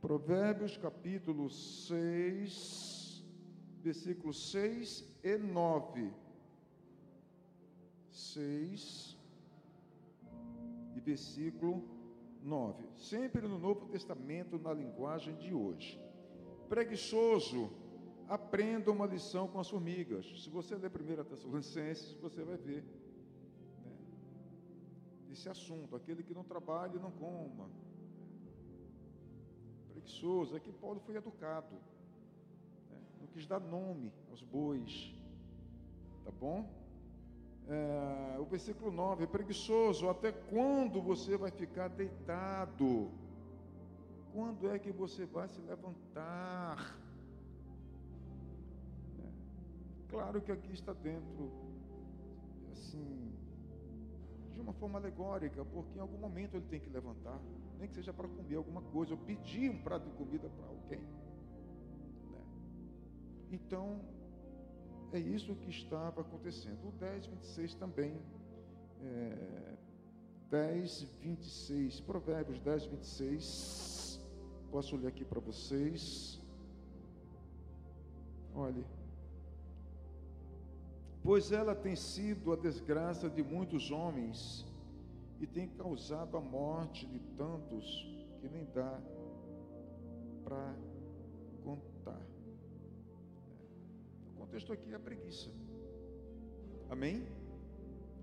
[0.02, 3.24] Provérbios capítulo 6,
[3.84, 6.12] versículos 6 e 9.
[8.10, 9.18] 6
[10.96, 11.84] e versículo
[12.42, 12.84] 9.
[12.96, 16.02] Sempre no Novo Testamento, na linguagem de hoje.
[16.68, 17.70] Preguiçoso
[18.30, 20.26] aprenda uma lição com as formigas.
[20.44, 22.84] Se você ler 1 Tessalonicenses, você vai ver
[23.84, 23.92] né,
[25.32, 25.96] esse assunto.
[25.96, 27.68] Aquele que não trabalha, não coma.
[29.92, 30.56] Preguiçoso.
[30.56, 31.76] Aqui Paulo foi educado.
[32.92, 35.12] Né, não quis dar nome aos bois.
[36.24, 36.70] Tá bom?
[37.68, 40.08] É, o versículo 9: é preguiçoso.
[40.08, 43.12] Até quando você vai ficar deitado?
[44.32, 46.99] Quando é que você vai se levantar?
[50.10, 51.52] Claro que aqui está dentro,
[52.72, 53.32] assim,
[54.52, 57.40] de uma forma alegórica, porque em algum momento ele tem que levantar,
[57.78, 61.02] nem que seja para comer alguma coisa, ou pedir um prato de comida para alguém.
[62.32, 62.44] Né?
[63.52, 64.02] Então,
[65.14, 66.88] é isso que estava acontecendo.
[66.88, 68.20] O 10, 26 também.
[69.02, 69.78] É,
[70.50, 74.20] 10, 26, Provérbios 10, 26.
[74.72, 76.42] Posso ler aqui para vocês.
[78.56, 78.84] Olhe
[81.30, 84.66] pois ela tem sido a desgraça de muitos homens
[85.40, 87.86] e tem causado a morte de tantos
[88.42, 89.00] que nem dá
[90.44, 90.76] para
[91.64, 92.20] contar.
[94.32, 95.52] O contexto aqui é a preguiça.
[96.90, 97.28] Amém?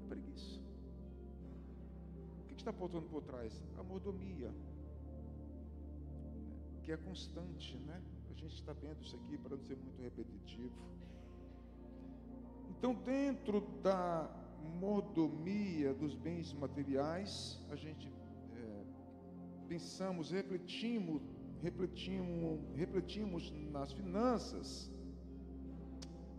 [0.02, 0.60] A preguiça.
[2.40, 3.52] O que está faltando por trás?
[3.78, 4.52] A mordomia,
[6.82, 8.02] que é constante, né?
[8.28, 10.74] A gente está vendo isso aqui para não ser muito repetitivo.
[12.78, 14.30] Então, dentro da
[14.80, 18.12] mordomia dos bens materiais, a gente
[18.54, 18.84] é,
[19.66, 21.22] pensamos, refletimos,
[21.62, 24.90] refletimos, refletimos nas finanças.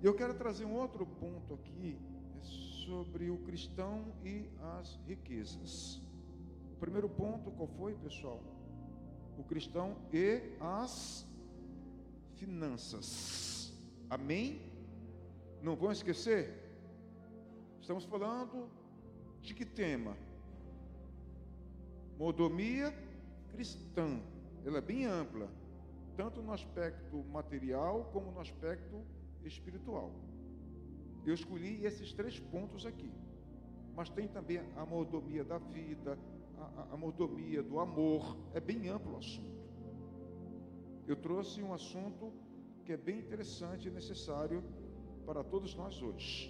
[0.02, 1.98] E eu quero trazer um outro ponto aqui
[2.40, 2.44] é
[2.86, 4.46] sobre o cristão e
[4.78, 6.00] as riquezas.
[6.72, 8.42] O primeiro ponto, qual foi, pessoal?
[9.40, 11.26] O cristão e as
[12.36, 13.74] finanças.
[14.08, 14.67] Amém?
[15.62, 16.54] Não vão esquecer?
[17.82, 18.70] Estamos falando
[19.42, 20.16] de que tema?
[22.18, 22.94] Modomia
[23.52, 24.20] cristã.
[24.66, 25.50] Ela é bem ampla,
[26.16, 29.02] tanto no aspecto material como no aspecto
[29.44, 30.12] espiritual.
[31.26, 33.12] Eu escolhi esses três pontos aqui.
[33.96, 36.18] Mas tem também a mordomia da vida,
[36.58, 38.38] a, a mordomia do amor.
[38.54, 39.58] É bem amplo o assunto.
[41.08, 42.32] Eu trouxe um assunto
[42.86, 44.64] que é bem interessante e necessário
[45.28, 46.50] para todos nós hoje.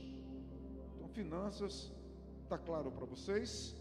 [0.95, 1.91] Então, finanças,
[2.43, 3.75] está claro para vocês?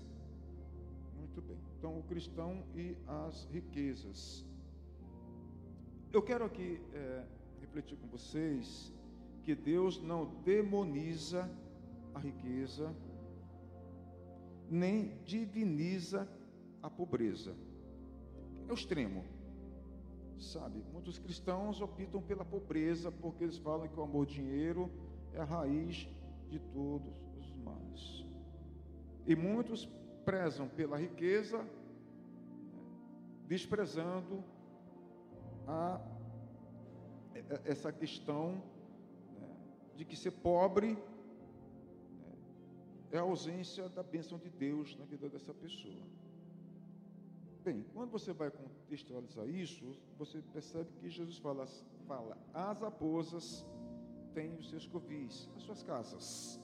[1.15, 1.59] Muito bem.
[1.77, 4.43] Então, o cristão e as riquezas.
[6.11, 7.27] Eu quero aqui é,
[7.61, 8.91] refletir com vocês
[9.43, 11.47] que Deus não demoniza
[12.15, 12.91] a riqueza,
[14.71, 16.27] nem diviniza
[16.83, 17.55] a pobreza.
[18.67, 19.36] É o extremo.
[20.39, 24.91] Sabe, muitos cristãos optam pela pobreza porque eles falam que o amor ao dinheiro
[25.33, 26.07] é a raiz
[26.49, 28.25] de todos os males.
[29.27, 29.89] E muitos
[30.25, 31.69] prezam pela riqueza, né,
[33.47, 34.45] desprezando
[35.67, 36.01] a,
[37.65, 38.63] essa questão
[39.39, 39.49] né,
[39.95, 42.33] de que ser pobre né,
[43.11, 46.05] é a ausência da bênção de Deus na vida dessa pessoa.
[47.67, 49.85] Bem, quando você vai contextualizar isso,
[50.17, 51.67] você percebe que Jesus fala,
[52.07, 53.67] fala as raposas
[54.35, 56.61] têm os seus covis, as suas casas.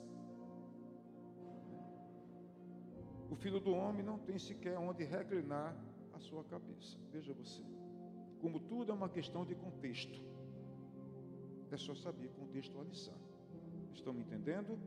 [3.29, 5.77] O filho do homem não tem sequer onde reclinar
[6.12, 6.97] a sua cabeça.
[7.11, 7.65] Veja você.
[8.41, 10.23] Como tudo é uma questão de contexto.
[11.73, 13.19] É só saber contextualizar.
[13.93, 14.79] Estão me entendendo?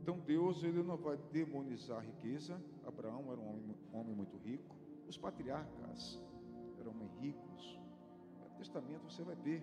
[0.00, 2.62] Então Deus ele não vai demonizar a riqueza.
[2.86, 4.85] Abraão era um homem, um homem muito rico.
[5.08, 6.20] Os patriarcas
[6.80, 7.80] eram ricos.
[8.42, 9.62] No Testamento você vai ver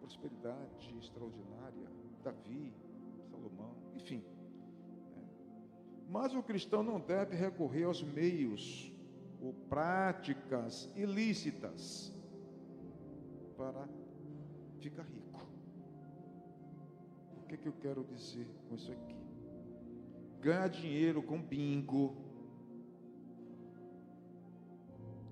[0.00, 1.88] prosperidade extraordinária.
[2.22, 2.72] Davi,
[3.30, 4.22] Salomão, enfim.
[6.08, 8.92] Mas o cristão não deve recorrer aos meios
[9.40, 12.12] ou práticas ilícitas
[13.56, 13.88] para
[14.80, 15.40] ficar rico.
[17.36, 19.16] O que, é que eu quero dizer com isso aqui?
[20.40, 22.16] Ganhar dinheiro com bingo.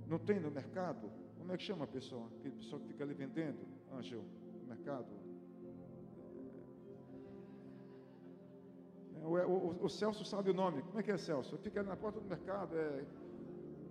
[0.08, 1.10] Não tem no mercado?
[1.36, 2.26] Como é que chama a pessoa?
[2.38, 3.58] Aquele pessoal que fica ali vendendo,
[3.92, 4.24] Ângelo,
[4.60, 5.06] no mercado?
[9.22, 10.82] O, o, o, Celso sabe o nome.
[10.82, 11.58] Como é que é Celso?
[11.58, 12.76] Fica na porta do mercado.
[12.76, 13.04] É,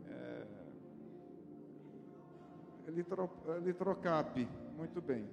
[0.10, 0.48] é,
[2.88, 4.48] é, litro, é litrocap.
[4.76, 5.28] Muito bem.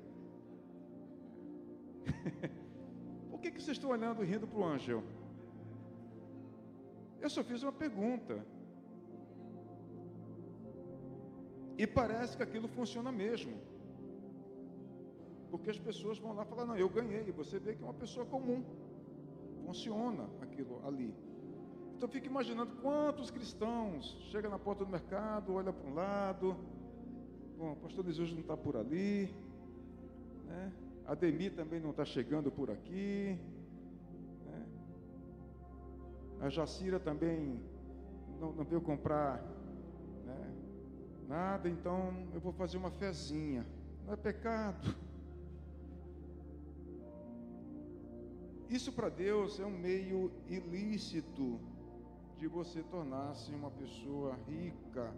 [3.31, 5.05] Por que, que vocês estão olhando e rindo para o Ângelo?
[7.20, 8.44] Eu só fiz uma pergunta.
[11.77, 13.55] E parece que aquilo funciona mesmo.
[15.51, 17.31] Porque as pessoas vão lá falar, não, eu ganhei.
[17.33, 18.63] Você vê que é uma pessoa comum
[19.65, 21.15] funciona aquilo ali.
[21.97, 26.57] Então fico imaginando quantos cristãos chegam na porta do mercado, olha para um lado,
[27.59, 29.35] bom, o pastor Jesus não está por ali,
[30.47, 30.73] né?
[31.07, 33.39] a Demi também não está chegando por aqui,
[34.45, 34.67] né?
[36.41, 37.61] a Jacira também
[38.39, 39.43] não, não veio comprar?
[41.29, 43.67] Nada, então eu vou fazer uma fezinha.
[44.07, 44.95] Não é pecado.
[48.69, 51.61] Isso para Deus é um meio ilícito
[52.39, 55.15] de você tornar-se uma pessoa rica.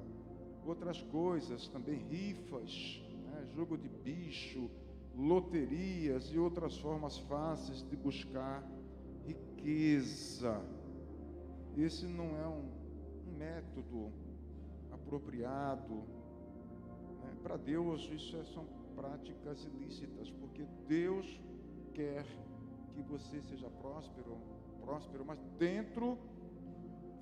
[0.64, 4.68] Outras coisas também, rifas, né, jogo de bicho,
[5.16, 8.62] loterias e outras formas fáceis de buscar
[9.24, 10.60] riqueza.
[11.76, 12.68] Esse não é um,
[13.28, 14.12] um método
[15.06, 15.94] apropriado.
[17.22, 17.36] Né?
[17.42, 21.40] Para Deus, isso é, são práticas ilícitas, porque Deus
[21.94, 22.26] quer
[22.92, 24.36] que você seja próspero,
[24.80, 26.18] próspero, mas dentro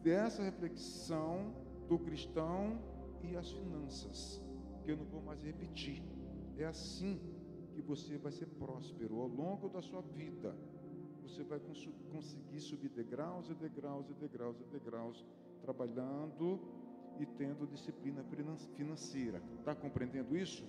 [0.03, 1.53] dessa reflexão
[1.89, 2.79] do cristão
[3.23, 4.43] e as finanças,
[4.83, 6.03] que eu não vou mais repetir.
[6.57, 7.21] É assim
[7.73, 10.55] que você vai ser próspero ao longo da sua vida.
[11.23, 15.25] Você vai cons conseguir subir degraus e degraus e degraus e degraus,
[15.61, 16.61] trabalhando
[17.19, 18.25] e tendo disciplina
[18.77, 19.43] financeira.
[19.59, 20.65] Está compreendendo isso?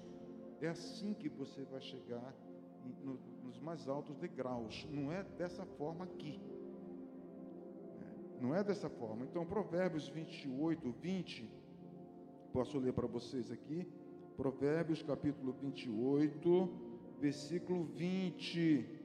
[0.61, 2.33] É assim que você vai chegar
[3.03, 4.87] no, nos mais altos degraus.
[4.91, 6.39] Não é dessa forma aqui.
[8.01, 9.25] É, não é dessa forma.
[9.25, 11.49] Então, Provérbios 28, 20.
[12.53, 13.87] Posso ler para vocês aqui?
[14.37, 16.69] Provérbios capítulo 28,
[17.19, 19.03] versículo 20.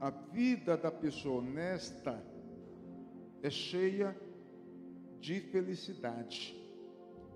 [0.00, 2.22] A vida da pessoa honesta
[3.42, 4.33] é cheia de
[5.40, 6.56] felicidade.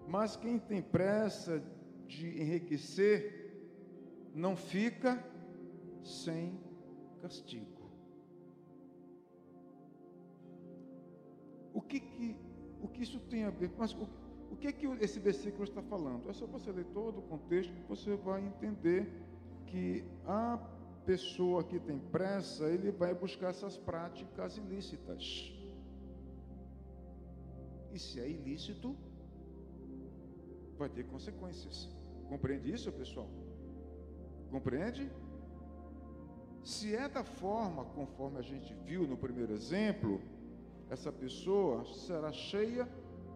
[0.06, 1.62] Mas quem tem pressa
[2.06, 3.38] de enriquecer
[4.34, 5.22] não fica
[6.02, 6.58] sem
[7.20, 7.90] castigo.
[11.72, 12.36] O que, que,
[12.82, 13.70] o que isso tem a ver?
[13.76, 14.08] Mas o,
[14.50, 16.28] o que, que esse versículo está falando?
[16.28, 19.10] É só você ler todo o contexto que você vai entender
[19.66, 20.58] que a
[21.04, 25.57] pessoa que tem pressa, ele vai buscar essas práticas ilícitas.
[27.92, 28.94] E se é ilícito,
[30.76, 31.88] vai ter consequências.
[32.28, 33.28] Compreende isso, pessoal?
[34.50, 35.10] Compreende?
[36.62, 40.20] Se é da forma conforme a gente viu no primeiro exemplo,
[40.90, 42.88] essa pessoa será cheia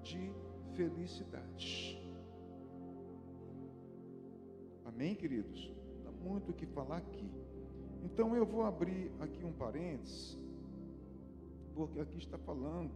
[0.03, 0.33] de
[0.75, 1.99] felicidade.
[4.85, 5.73] Amém, queridos?
[6.05, 7.31] Dá muito o que falar aqui.
[8.03, 10.39] Então eu vou abrir aqui um parênteses,
[11.75, 12.91] porque aqui está falando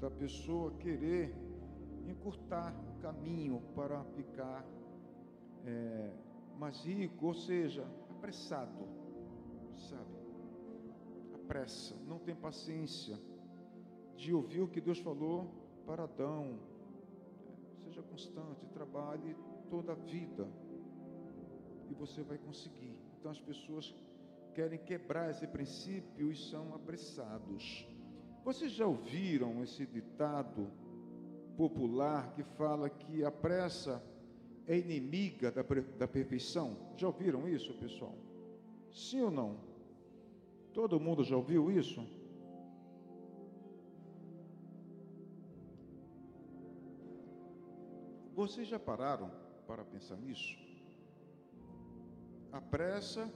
[0.00, 1.34] da pessoa querer
[2.06, 4.64] encurtar o caminho para ficar
[5.64, 6.12] é,
[6.58, 8.86] mais rico, ou seja, apressado,
[9.88, 10.16] sabe?
[11.34, 13.18] Apressa, não tem paciência
[14.16, 15.50] de ouvir o que Deus falou
[15.86, 16.58] para Adão.
[17.84, 19.36] Seja constante, trabalhe
[19.70, 20.48] toda a vida
[21.88, 22.98] e você vai conseguir.
[23.18, 23.94] Então as pessoas
[24.54, 27.86] querem quebrar esse princípio e são apressados.
[28.46, 30.70] Vocês já ouviram esse ditado
[31.56, 34.00] popular que fala que a pressa
[34.68, 35.62] é inimiga da,
[35.98, 36.76] da perfeição?
[36.96, 38.14] Já ouviram isso, pessoal?
[38.92, 39.58] Sim ou não?
[40.72, 42.06] Todo mundo já ouviu isso?
[48.32, 49.28] Vocês já pararam
[49.66, 50.56] para pensar nisso?
[52.52, 53.28] A pressa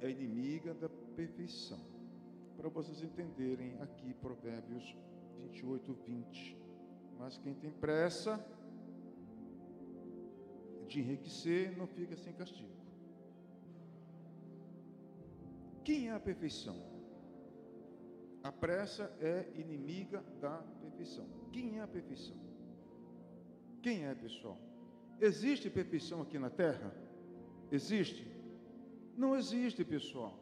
[0.00, 1.91] é inimiga da perfeição.
[2.62, 4.96] Para vocês entenderem aqui, Provérbios
[5.40, 6.56] 28, 20.
[7.18, 8.38] Mas quem tem pressa
[10.86, 12.70] de enriquecer não fica sem castigo.
[15.82, 16.76] Quem é a perfeição?
[18.44, 21.26] A pressa é inimiga da perfeição.
[21.50, 22.36] Quem é a perfeição?
[23.82, 24.56] Quem é, pessoal?
[25.20, 26.94] Existe perfeição aqui na terra?
[27.72, 28.24] Existe?
[29.16, 30.41] Não existe, pessoal.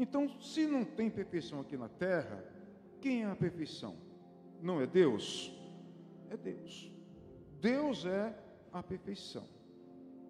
[0.00, 2.42] Então, se não tem perfeição aqui na terra,
[3.02, 3.94] quem é a perfeição?
[4.62, 5.52] Não é Deus?
[6.30, 6.90] É Deus.
[7.60, 8.34] Deus é
[8.72, 9.46] a perfeição.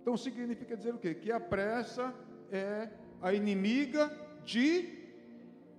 [0.02, 1.14] Então significa dizer o quê?
[1.14, 2.12] Que a pressa
[2.50, 2.90] é
[3.22, 4.10] a inimiga
[4.44, 5.06] de,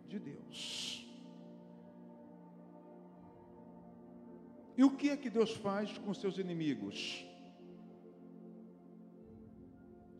[0.07, 1.05] de Deus.
[4.77, 7.27] E o que é que Deus faz com seus inimigos?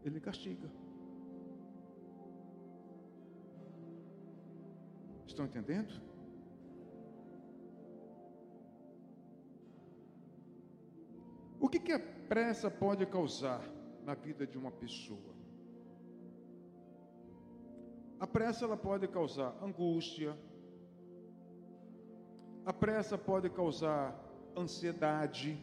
[0.04, 0.81] Ele castiga.
[5.32, 5.94] Estão entendendo?
[11.58, 13.62] O que, que a pressa pode causar
[14.04, 15.34] na vida de uma pessoa?
[18.20, 20.38] A pressa ela pode causar angústia.
[22.66, 24.14] A pressa pode causar
[24.56, 25.58] ansiedade.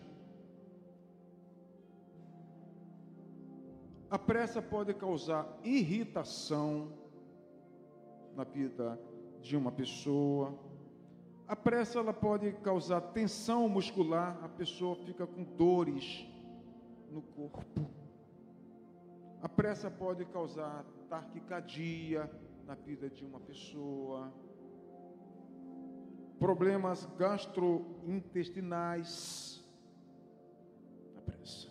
[4.11, 6.91] A pressa pode causar irritação
[8.35, 8.99] na vida
[9.41, 10.55] de uma pessoa.
[11.47, 16.26] A pressa ela pode causar tensão muscular, a pessoa fica com dores
[17.11, 17.91] no corpo.
[19.41, 22.30] A pressa pode causar taquicardia
[22.66, 24.30] na vida de uma pessoa
[26.39, 29.64] problemas gastrointestinais.
[31.16, 31.68] A pressa.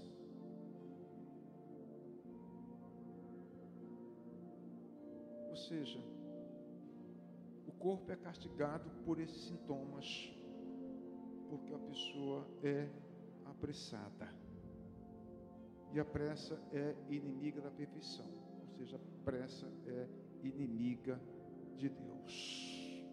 [5.50, 6.00] Ou seja,
[7.88, 10.06] corpo é castigado por esses sintomas,
[11.50, 12.90] porque a pessoa é
[13.46, 14.28] apressada.
[15.94, 18.28] E a pressa é inimiga da perfeição,
[18.60, 20.06] ou seja, a pressa é
[20.44, 21.18] inimiga
[21.78, 23.08] de Deus.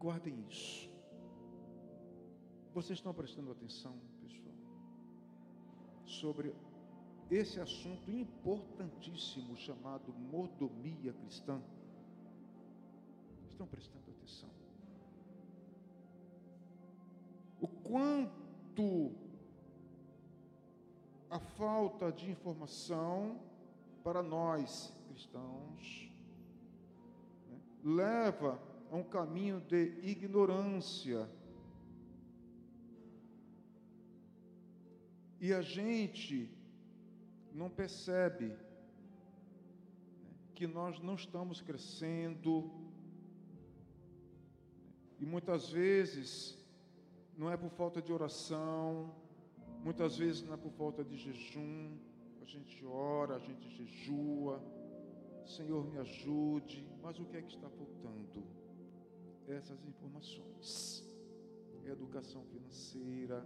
[0.00, 0.90] Guardem isso.
[2.74, 4.56] Vocês estão prestando atenção, pessoal,
[6.04, 6.52] sobre
[7.30, 11.62] esse assunto importantíssimo chamado mordomia cristã?
[13.60, 14.48] Estão prestando atenção?
[17.60, 19.14] O quanto
[21.28, 23.38] a falta de informação
[24.02, 26.10] para nós cristãos
[27.50, 28.58] né, leva
[28.90, 31.28] a um caminho de ignorância.
[35.38, 36.50] E a gente
[37.52, 38.56] não percebe né,
[40.54, 42.79] que nós não estamos crescendo.
[45.20, 46.58] E muitas vezes
[47.36, 49.14] não é por falta de oração,
[49.84, 51.96] muitas vezes não é por falta de jejum.
[52.42, 54.60] A gente ora, a gente jejua.
[55.46, 56.84] Senhor, me ajude.
[57.02, 58.42] Mas o que é que está faltando?
[59.52, 61.04] essas informações.
[61.84, 63.44] Educação financeira,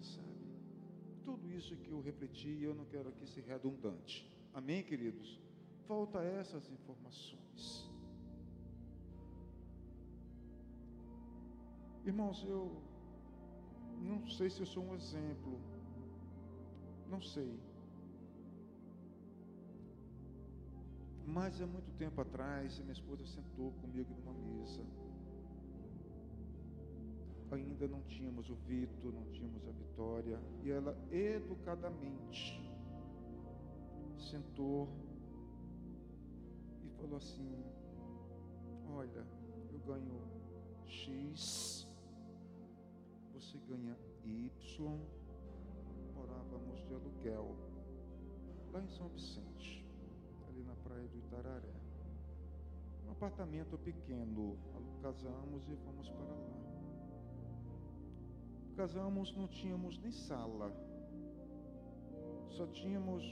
[0.00, 0.48] sabe?
[1.24, 4.28] Tudo isso que eu refleti, eu não quero aqui ser redundante.
[4.52, 5.40] Amém, queridos?
[5.86, 7.91] Falta essas informações.
[12.04, 12.82] Irmãos, eu
[14.00, 15.60] não sei se eu sou um exemplo.
[17.08, 17.60] Não sei.
[21.24, 24.82] Mas há muito tempo atrás, minha esposa sentou comigo numa mesa.
[27.52, 32.60] Ainda não tínhamos o Vitor, não tínhamos a Vitória, e ela educadamente
[34.18, 34.88] sentou
[36.82, 37.64] e falou assim:
[38.88, 39.24] Olha,
[39.70, 40.20] eu ganho
[40.86, 41.81] X,
[43.32, 45.00] você ganha Y,
[46.14, 47.56] morávamos de aluguel
[48.72, 49.84] lá em São Vicente,
[50.48, 51.74] ali na praia do Itararé.
[53.06, 54.58] Um apartamento pequeno,
[55.00, 56.62] casamos e fomos para lá.
[58.76, 60.72] Casamos, não tínhamos nem sala,
[62.50, 63.22] só tínhamos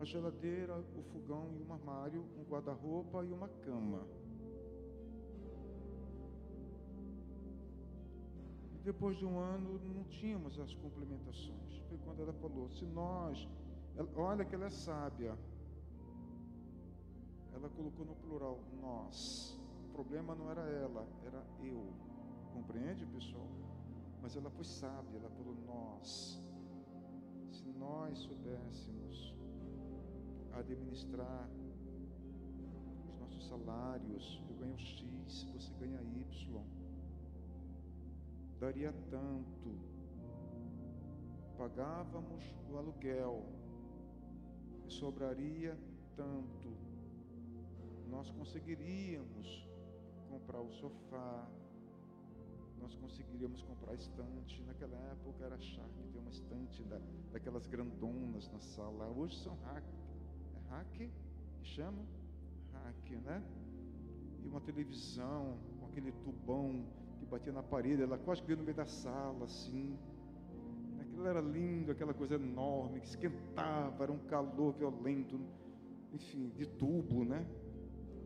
[0.00, 4.06] a geladeira, o fogão e um armário, um guarda-roupa e uma cama.
[8.86, 11.82] Depois de um ano não tínhamos as complementações.
[11.88, 13.48] Foi quando ela falou: se nós,
[13.96, 15.36] ela, olha que ela é sábia.
[17.52, 19.58] Ela colocou no plural nós.
[19.86, 21.92] O problema não era ela, era eu.
[22.52, 23.48] Compreende, pessoal?
[24.22, 26.40] Mas ela foi sábia, ela falou nós.
[27.50, 29.34] Se nós soubéssemos
[30.52, 31.48] administrar
[33.08, 34.42] os nossos salários.
[34.48, 36.75] Eu ganho X, você ganha Y.
[38.58, 39.78] Daria tanto.
[41.58, 43.44] Pagávamos o aluguel
[44.86, 45.76] e sobraria
[46.16, 46.76] tanto.
[48.08, 49.68] Nós conseguiríamos
[50.30, 51.48] comprar o sofá,
[52.80, 54.62] nós conseguiríamos comprar estante.
[54.62, 57.00] Naquela época era charme ter uma estante da,
[57.32, 59.08] daquelas grandonas na sala.
[59.08, 59.84] Hoje são hack,
[60.70, 61.10] hack,
[61.58, 62.04] que chama?
[62.72, 63.42] Hack, né?
[64.42, 66.86] E uma televisão com aquele tubão
[67.18, 69.98] que batia na parede, ela quase que no meio da sala, assim.
[71.00, 75.40] Aquilo era lindo, aquela coisa enorme, que esquentava, era um calor violento,
[76.12, 77.46] enfim, de tubo, né?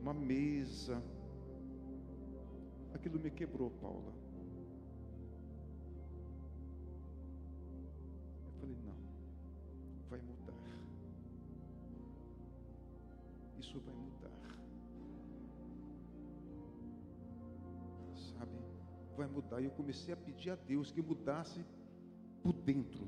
[0.01, 1.03] Uma mesa.
[2.95, 4.20] Aquilo me quebrou, Paula.
[19.21, 19.61] Vai mudar.
[19.61, 21.62] E eu comecei a pedir a Deus que mudasse
[22.43, 23.07] por dentro,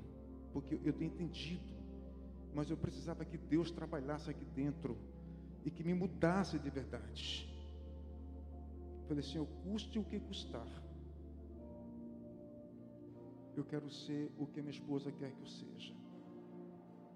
[0.52, 1.72] porque eu tenho entendido,
[2.54, 4.94] mas eu precisava que Deus trabalhasse aqui dentro
[5.64, 7.48] e que me mudasse de verdade.
[9.08, 10.68] Falei assim: eu custe o que custar.
[13.56, 15.94] Eu quero ser o que minha esposa quer que eu seja.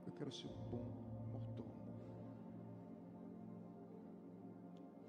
[0.07, 1.06] Eu quero ser bom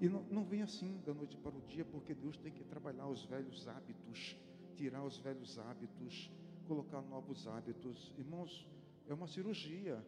[0.00, 3.08] E não, não vem assim da noite para o dia, porque Deus tem que trabalhar
[3.08, 4.36] os velhos hábitos,
[4.76, 6.30] tirar os velhos hábitos,
[6.68, 8.12] colocar novos hábitos.
[8.16, 8.66] Irmãos,
[9.08, 10.04] é uma cirurgia.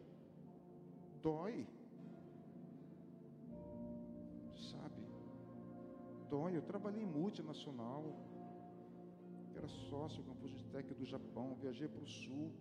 [1.21, 1.67] Dói.
[4.71, 5.03] Sabe?
[6.29, 6.55] Dói.
[6.55, 8.03] Eu trabalhei em multinacional.
[9.55, 11.57] Era sócio com a Fujitec do Japão.
[11.59, 12.51] Viajei para o sul.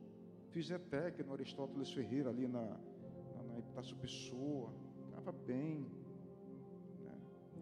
[0.51, 4.73] Fiz ETEC no Aristóteles Ferreira, ali na, na, na Epitácio Pessoa.
[5.07, 5.87] Estava bem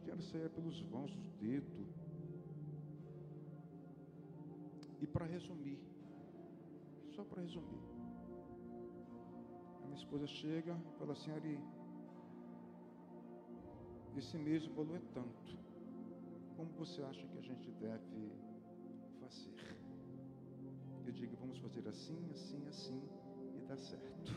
[0.09, 1.87] quero sair pelos vãos do dedo.
[5.03, 5.79] E para resumir,
[7.15, 7.83] só para resumir,
[9.83, 11.61] a minha esposa chega e fala assim, Ari,
[14.17, 15.59] esse mês o valor é tanto.
[16.57, 18.33] Como você acha que a gente deve
[19.21, 19.79] fazer?
[21.07, 23.03] Eu digo, vamos fazer assim, assim, assim,
[23.57, 24.33] e dá certo.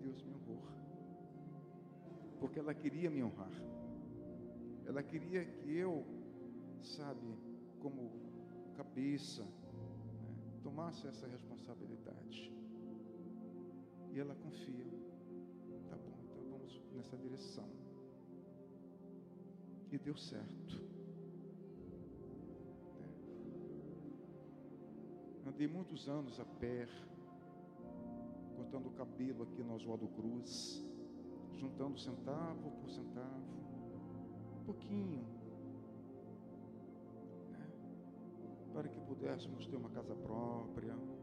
[0.00, 0.80] Deus me honrou
[2.40, 3.52] porque ela queria me honrar.
[4.86, 6.04] Ela queria que eu,
[6.80, 7.36] sabe,
[7.80, 8.10] como
[8.74, 12.50] cabeça, né, tomasse essa responsabilidade.
[14.12, 14.86] E ela confia.
[15.88, 17.68] Tá bom, então vamos nessa direção.
[19.92, 20.74] E deu certo.
[22.98, 23.08] Né.
[25.46, 26.88] Andei muitos anos a pé,
[28.56, 30.90] cortando o cabelo aqui no Oswaldo Cruz
[31.60, 33.44] juntando centavo por centavo,
[34.60, 35.26] um pouquinho,
[37.50, 37.70] né?
[38.72, 40.94] para que pudéssemos ter uma casa própria.
[40.94, 41.20] Né?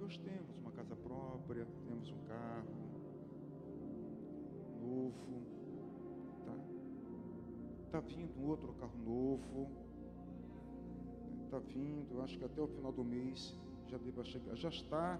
[0.00, 2.84] Hoje temos uma casa própria, temos um carro
[4.80, 5.42] novo,
[6.44, 6.56] tá?
[7.90, 9.70] Tá vindo um outro carro novo,
[11.46, 15.18] está vindo, acho que até o final do mês já deva chegar, já está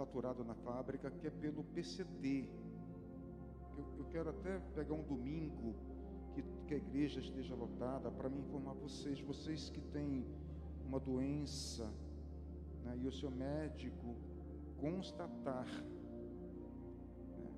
[0.00, 2.48] faturado na fábrica, que é pelo PCD.
[3.76, 5.74] Eu, eu quero até pegar um domingo
[6.32, 10.24] que, que a igreja esteja lotada para me informar vocês, vocês que têm
[10.86, 11.84] uma doença
[12.82, 14.16] né, e o seu médico
[14.78, 15.68] constatar
[17.38, 17.50] né,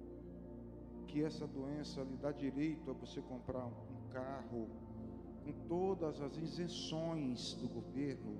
[1.06, 4.68] que essa doença lhe dá direito a você comprar um carro
[5.44, 8.36] com todas as isenções do governo,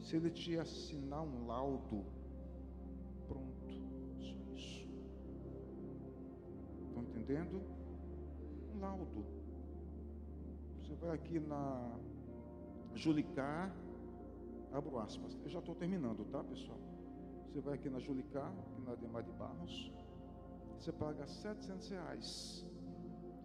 [0.00, 2.04] se ele te assinar um laudo,
[7.22, 7.62] Estão entendendo?
[8.74, 9.24] Um laudo.
[10.80, 11.96] Você vai aqui na
[12.94, 13.74] Julicar,
[14.72, 16.78] abro aspas, eu já estou terminando, tá pessoal?
[17.46, 19.92] Você vai aqui na Julicar, aqui na Ademar de Barros,
[20.78, 22.66] você paga 700 reais.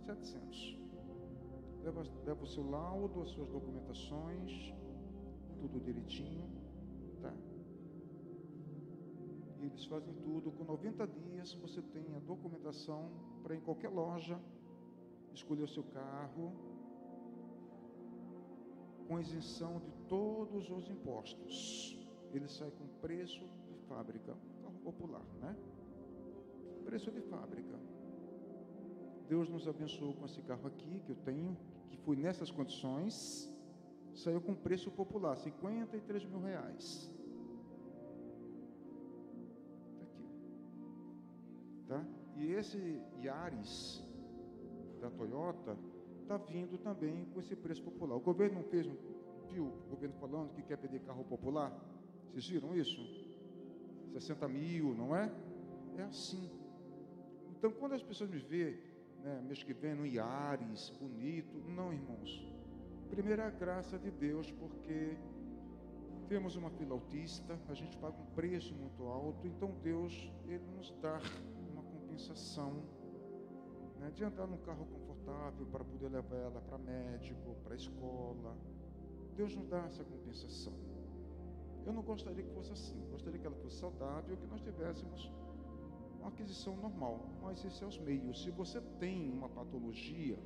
[0.06, 0.80] 700.
[1.84, 4.74] Leva, leva o seu laudo, as suas documentações,
[5.60, 6.50] tudo direitinho,
[9.66, 10.52] eles fazem tudo.
[10.52, 13.12] Com 90 dias você tem a documentação
[13.44, 14.40] para em qualquer loja
[15.34, 16.54] escolher o seu carro
[19.08, 21.98] com isenção de todos os impostos.
[22.34, 23.48] Ele sai com preço
[23.88, 25.56] fábrica, carro popular, né?
[26.84, 27.80] Preço de fábrica.
[29.28, 31.58] Deus nos abençoou com esse carro aqui que eu tenho,
[31.90, 33.50] que foi nessas condições,
[34.14, 37.12] saiu com preço popular, 53 mil reais.
[41.98, 42.06] Tá?
[42.36, 44.04] E esse Yaris
[45.02, 45.78] da Toyota
[46.22, 48.16] está vindo também com esse preço popular.
[48.16, 48.86] O governo não fez,
[49.50, 51.72] viu o governo falando que quer pedir carro popular?
[52.32, 53.02] Vocês viram isso?
[54.14, 55.32] 60 mil, não é?
[55.98, 56.50] É assim.
[57.58, 58.78] Então, quando as pessoas me veem,
[59.24, 62.46] né, mês que vem, no Iares, bonito, não, irmãos.
[63.10, 65.18] Primeiro é a graça de Deus, porque
[66.28, 70.92] temos uma fila autista, a gente paga um preço muito alto, então Deus, Ele nos
[71.02, 71.20] dá
[72.18, 72.84] compensação
[74.00, 78.58] né, de andar num carro confortável para poder levar ela para médico, para escola.
[79.36, 80.74] Deus nos dá essa compensação.
[81.86, 83.00] Eu não gostaria que fosse assim.
[83.12, 85.32] Gostaria que ela fosse saudável, que nós tivéssemos
[86.20, 87.30] uma aquisição normal.
[87.42, 88.44] Mas esses são os meios.
[88.44, 90.40] Se você tem uma patologia,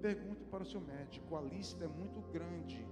[0.00, 1.36] pergunte para o seu médico.
[1.36, 2.86] A lista é muito grande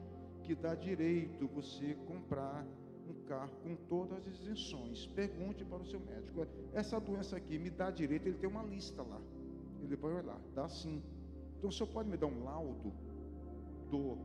[0.44, 2.66] que dá direito você comprar
[3.10, 5.06] um carro com todas as isenções.
[5.08, 6.46] Pergunte para o seu médico.
[6.72, 9.20] Essa doença aqui me dá direito, ele tem uma lista lá.
[9.82, 11.02] Ele vai olhar, dá sim.
[11.58, 12.92] Então o senhor pode me dar um laudo?
[13.90, 14.18] Do.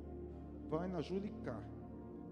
[0.70, 1.64] Vai na Julicar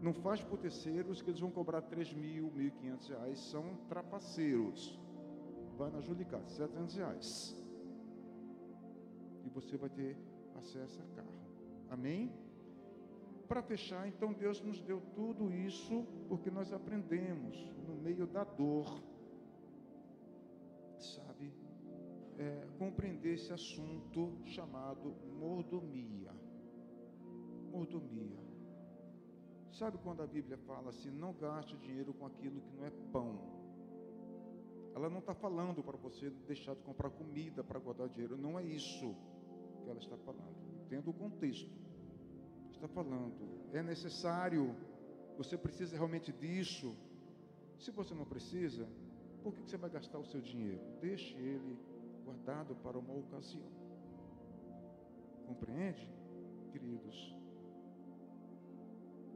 [0.03, 4.99] não faz por terceiros que eles vão cobrar 3 mil, 1.500 reais, são trapaceiros.
[5.77, 7.55] Vai na Julicat, 700 reais.
[9.45, 10.17] E você vai ter
[10.55, 11.33] acesso a carro.
[11.89, 12.33] Amém?
[13.47, 17.55] Para fechar, então Deus nos deu tudo isso porque nós aprendemos
[17.87, 19.03] no meio da dor,
[20.97, 21.53] sabe,
[22.37, 26.31] é, compreender esse assunto chamado mordomia.
[27.71, 28.43] Mordomia.
[29.71, 33.63] Sabe quando a Bíblia fala assim: não gaste dinheiro com aquilo que não é pão?
[34.95, 38.37] Ela não está falando para você deixar de comprar comida para guardar dinheiro.
[38.37, 39.15] Não é isso
[39.83, 40.55] que ela está falando.
[40.85, 41.82] Entenda o contexto.
[42.83, 43.33] Está falando,
[43.71, 44.75] é necessário,
[45.37, 46.93] você precisa realmente disso.
[47.79, 48.85] Se você não precisa,
[49.41, 50.81] por que você vai gastar o seu dinheiro?
[50.99, 51.79] Deixe ele
[52.25, 53.71] guardado para uma ocasião.
[55.47, 56.09] Compreende,
[56.73, 57.33] queridos?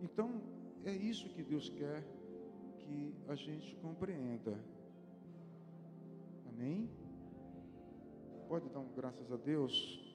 [0.02, 0.42] Então,
[0.84, 2.04] é isso que Deus quer
[2.80, 4.62] que a gente compreenda.
[6.50, 6.90] Amém?
[8.50, 10.07] Pode dar um graças a Deus?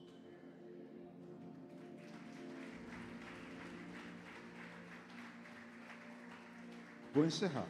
[7.13, 7.67] Vou encerrar.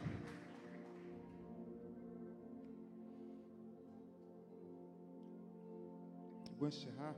[6.58, 7.14] Vou encerrar.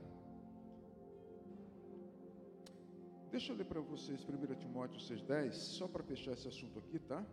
[3.31, 7.25] Deixa eu ler para vocês 1 Timóteo 6,10, só para fechar esse assunto aqui, tá?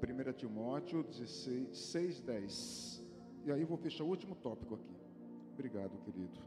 [0.00, 3.02] 1 Timóteo 6,10.
[3.46, 4.96] E aí eu vou fechar o último tópico aqui.
[5.54, 6.40] Obrigado, querido.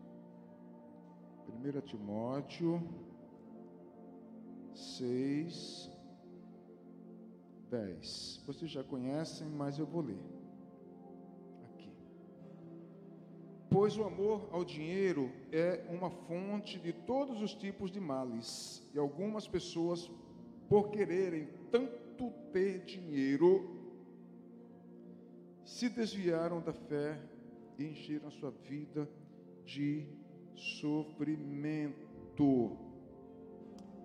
[1.50, 2.82] 1 Timóteo
[4.74, 5.90] 6,
[7.70, 8.44] 10.
[8.46, 10.24] Vocês já conhecem, mas eu vou ler.
[13.70, 19.00] Pois o amor ao dinheiro é uma fonte de todos os tipos de males, e
[19.00, 20.12] algumas pessoas,
[20.68, 23.80] por quererem tanto ter dinheiro,
[25.64, 27.18] se desviaram da fé
[27.80, 29.10] e encheram a sua vida
[29.64, 30.06] de
[30.54, 31.96] sofrimento.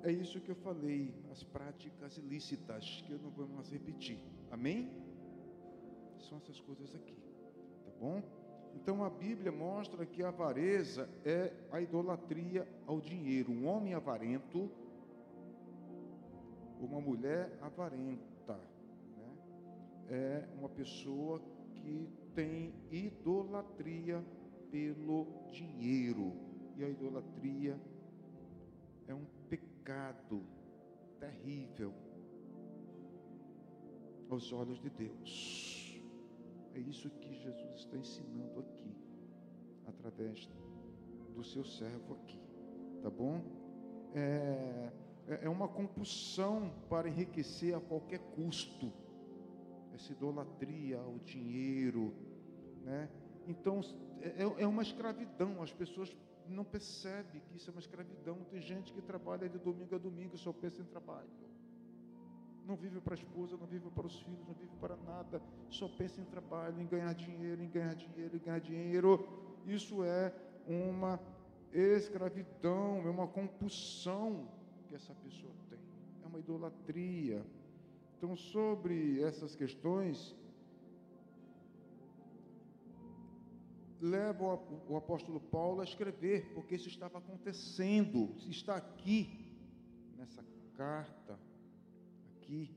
[0.03, 4.19] É isso que eu falei, as práticas ilícitas, que eu não vou mais repetir.
[4.51, 4.91] Amém?
[6.29, 7.17] São essas coisas aqui,
[7.85, 8.23] tá bom?
[8.75, 13.51] Então a Bíblia mostra que a avareza é a idolatria ao dinheiro.
[13.51, 14.71] Um homem avarento
[16.81, 18.55] uma mulher avarenta.
[19.17, 19.37] Né?
[20.09, 21.41] É uma pessoa
[21.75, 24.25] que tem idolatria
[24.71, 26.33] pelo dinheiro.
[26.77, 27.81] E a idolatria
[29.09, 29.76] é um pecado
[31.21, 31.93] terrível
[34.29, 36.03] aos olhos de Deus.
[36.75, 38.97] É isso que Jesus está ensinando aqui,
[39.87, 40.49] através
[41.35, 42.41] do seu servo aqui,
[43.03, 43.41] tá bom?
[44.15, 44.93] É,
[45.29, 48.93] é, é uma compulsão para enriquecer a qualquer custo,
[49.95, 52.13] essa idolatria ao dinheiro,
[52.85, 53.09] né?
[53.47, 53.81] Então,
[54.21, 56.15] é, é uma escravidão, as pessoas
[56.51, 58.39] não percebem que isso é uma escravidão.
[58.51, 61.29] Tem gente que trabalha de domingo a domingo, só pensa em trabalho
[62.67, 65.41] não vive para a esposa, não vive para os filhos, não vive para nada,
[65.71, 69.29] só pensa em trabalho, em ganhar dinheiro, em ganhar dinheiro, em ganhar dinheiro.
[69.65, 70.35] Isso é
[70.67, 71.21] uma
[71.73, 74.49] escravidão, é uma compulsão
[74.89, 75.79] que essa pessoa tem,
[76.25, 77.47] é uma idolatria.
[78.19, 80.35] Então, sobre essas questões,
[84.01, 89.47] leva o apóstolo Paulo a escrever, porque isso estava acontecendo, está aqui
[90.17, 90.45] nessa
[90.77, 91.39] carta
[92.37, 92.71] aqui.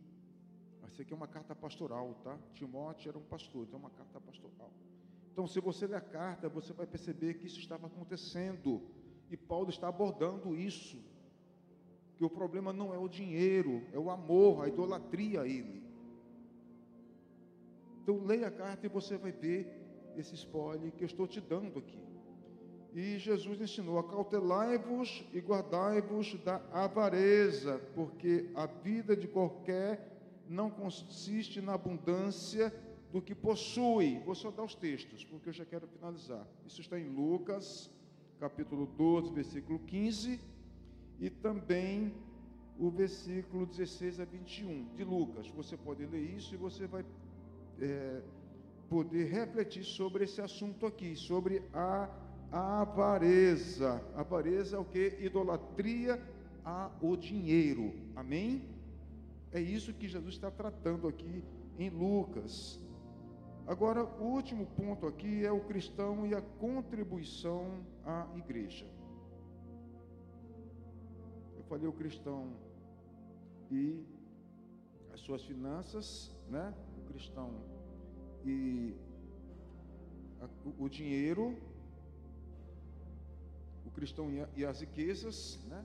[0.87, 2.37] Essa aqui é uma carta pastoral, tá?
[2.53, 4.71] Timóteo era um pastor, então é uma carta pastoral.
[5.31, 8.81] Então, se você ler a carta, você vai perceber que isso estava acontecendo.
[9.29, 10.97] E Paulo está abordando isso.
[12.17, 15.81] Que o problema não é o dinheiro, é o amor, a idolatria a ele.
[18.01, 19.78] Então, leia a carta e você vai ver
[20.17, 22.03] esse spoiler que eu estou te dando aqui.
[22.93, 31.61] E Jesus ensinou: acautelai-vos e guardai-vos da avareza, porque a vida de qualquer não consiste
[31.61, 32.73] na abundância
[33.11, 34.19] do que possui.
[34.25, 36.45] Vou só dar os textos, porque eu já quero finalizar.
[36.65, 37.91] Isso está em Lucas,
[38.39, 40.39] capítulo 12, versículo 15,
[41.19, 42.13] e também
[42.79, 45.47] o versículo 16 a 21 de Lucas.
[45.49, 47.05] Você pode ler isso e você vai
[47.79, 48.21] é,
[48.89, 52.09] poder refletir sobre esse assunto aqui, sobre a
[52.51, 54.03] avareza.
[54.15, 55.17] Avareza é o que?
[55.19, 56.21] Idolatria
[56.63, 57.93] ao dinheiro.
[58.15, 58.67] Amém?
[59.51, 61.43] É isso que Jesus está tratando aqui
[61.77, 62.79] em Lucas.
[63.67, 68.85] Agora, o último ponto aqui é o cristão e a contribuição à igreja.
[71.55, 72.51] Eu falei o cristão
[73.69, 74.03] e
[75.13, 76.73] as suas finanças, né?
[76.97, 77.78] O cristão
[78.45, 78.95] e
[80.77, 81.55] o dinheiro
[83.89, 85.83] o cristão e as riquezas, né?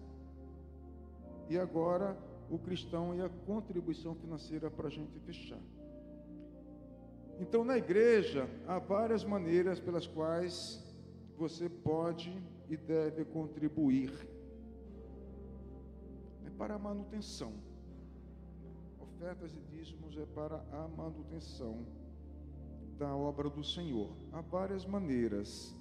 [1.49, 2.17] E agora
[2.51, 5.61] o cristão e a contribuição financeira para a gente fechar.
[7.41, 10.85] Então, na igreja, há várias maneiras pelas quais
[11.37, 12.31] você pode
[12.69, 14.13] e deve contribuir.
[16.47, 17.53] É para a manutenção.
[19.01, 21.85] Ofertas e dízimos é para a manutenção
[22.95, 24.11] da obra do Senhor.
[24.33, 25.75] Há várias maneiras.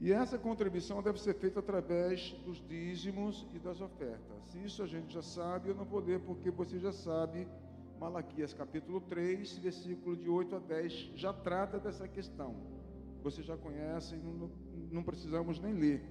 [0.00, 4.54] E essa contribuição deve ser feita através dos dízimos e das ofertas.
[4.64, 7.46] Isso a gente já sabe, eu não vou ler porque você já sabe.
[8.00, 12.56] Malaquias capítulo 3, versículo de 8 a 10, já trata dessa questão.
[13.22, 14.50] Você já conhece, não,
[14.90, 16.02] não precisamos nem ler.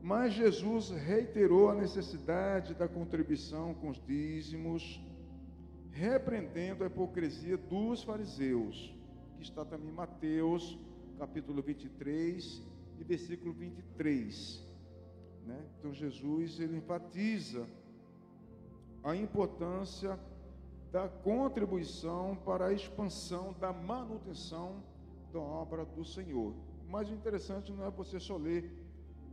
[0.00, 5.00] Mas Jesus reiterou a necessidade da contribuição com os dízimos,
[5.90, 8.93] repreendendo a hipocrisia dos fariseus,
[9.36, 10.78] que está também em Mateus
[11.18, 12.62] capítulo 23
[12.98, 14.64] e versículo 23.
[15.46, 15.64] Né?
[15.78, 17.66] Então Jesus ele enfatiza
[19.02, 20.18] a importância
[20.90, 24.82] da contribuição para a expansão da manutenção
[25.32, 26.54] da obra do Senhor.
[26.88, 28.70] Mas o interessante não é você só ler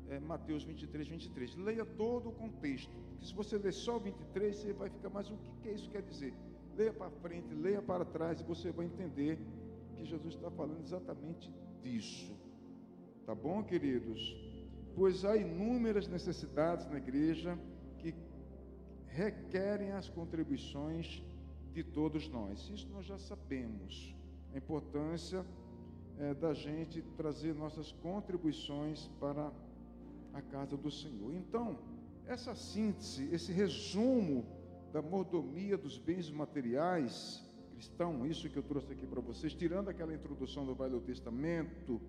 [0.10, 1.56] é, Mateus 23, 23.
[1.56, 2.91] Leia todo o contexto.
[3.12, 6.02] Porque se você ler só 23, você vai ficar, mas o que, que isso quer
[6.02, 6.34] dizer?
[6.76, 9.39] Leia para frente, leia para trás e você vai entender
[10.02, 12.36] que Jesus está falando exatamente disso.
[13.26, 14.36] Tá bom, queridos?
[14.95, 17.58] Pois há inúmeras necessidades na igreja
[17.99, 18.16] que
[19.08, 21.24] requerem as contribuições
[21.72, 22.68] de todos nós.
[22.70, 24.16] Isso nós já sabemos.
[24.54, 25.45] A importância
[26.18, 29.52] é, da gente trazer nossas contribuições para
[30.34, 31.34] a casa do Senhor.
[31.36, 31.78] Então,
[32.26, 34.45] essa síntese, esse resumo
[34.91, 37.45] da mordomia dos bens materiais
[37.82, 41.99] cristão, isso que eu trouxe aqui para vocês, tirando aquela introdução do Velho Testamento,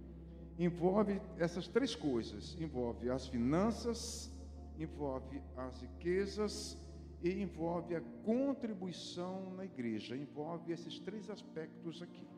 [0.58, 4.30] envolve essas três coisas: envolve as finanças,
[4.78, 6.76] envolve as riquezas
[7.22, 10.14] e envolve a contribuição na igreja.
[10.14, 12.28] Envolve esses três aspectos aqui.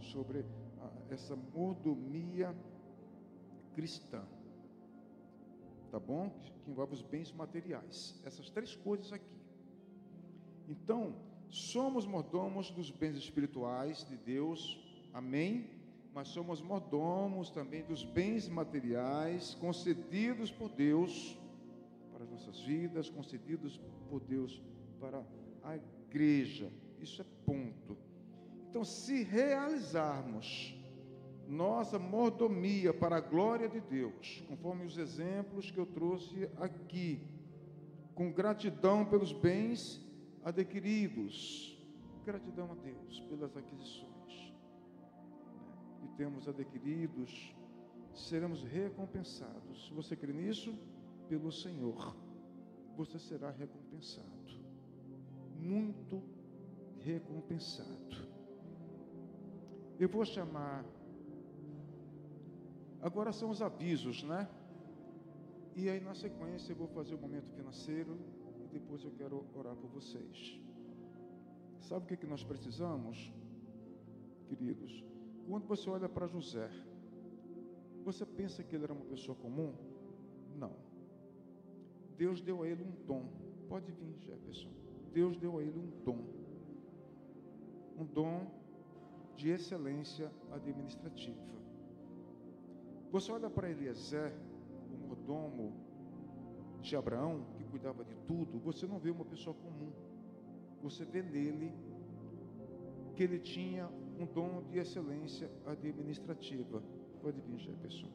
[0.00, 0.46] Sobre
[0.80, 2.56] a, essa mordomia
[3.74, 4.22] cristã.
[5.90, 6.30] tá bom?
[6.64, 8.18] Que envolve os bens materiais.
[8.24, 9.38] Essas três coisas aqui.
[10.66, 14.78] Então, somos mordomos dos bens espirituais de Deus,
[15.12, 15.68] amém?
[16.14, 21.38] Mas somos mordomos também dos bens materiais concedidos por Deus
[22.12, 24.60] para as nossas vidas, concedidos por Deus
[25.00, 25.24] para
[25.62, 26.70] a igreja.
[27.00, 27.96] Isso é ponto.
[28.68, 30.76] Então, se realizarmos
[31.48, 37.20] nossa mordomia para a glória de Deus, conforme os exemplos que eu trouxe aqui,
[38.14, 40.00] com gratidão pelos bens
[40.44, 41.78] adquiridos,
[42.24, 44.52] gratidão a Deus pelas aquisições
[45.44, 45.62] né,
[46.00, 47.54] que temos adquiridos,
[48.14, 49.86] seremos recompensados.
[49.86, 50.76] Se você crê nisso,
[51.28, 52.16] pelo Senhor,
[52.96, 54.28] você será recompensado,
[55.56, 56.22] muito
[56.98, 58.28] recompensado.
[59.98, 60.84] Eu vou chamar
[63.02, 64.46] Agora são os avisos, né?
[65.74, 68.18] E aí na sequência eu vou fazer o momento financeiro
[68.70, 70.58] depois eu quero orar por vocês.
[71.80, 73.32] Sabe o que, que nós precisamos,
[74.48, 75.04] queridos?
[75.48, 76.70] Quando você olha para José,
[78.04, 79.74] você pensa que ele era uma pessoa comum?
[80.56, 80.72] Não.
[82.16, 83.24] Deus deu a ele um dom.
[83.68, 84.70] Pode vir, Jefferson.
[85.12, 86.24] Deus deu a ele um dom.
[87.98, 88.46] Um dom
[89.36, 91.50] de excelência administrativa.
[93.10, 94.32] Você olha para Eliezer,
[94.92, 95.72] o mordomo
[96.80, 99.92] de Abraão, que cuidava de tudo, você não vê uma pessoa comum.
[100.82, 101.72] Você vê nele
[103.14, 106.82] que ele tinha um dom de excelência administrativa.
[107.20, 108.08] Pode vir, Jefferson.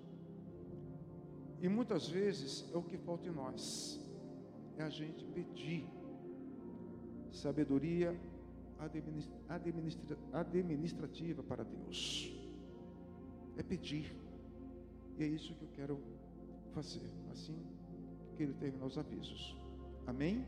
[1.61, 4.03] E muitas vezes é o que falta em nós.
[4.77, 5.87] É a gente pedir
[7.31, 8.17] sabedoria
[8.79, 12.33] administra, administrativa para Deus.
[13.57, 14.15] É pedir.
[15.17, 15.99] E é isso que eu quero
[16.73, 17.74] fazer, assim
[18.35, 19.55] que ele terminar os avisos.
[20.05, 20.45] Amém?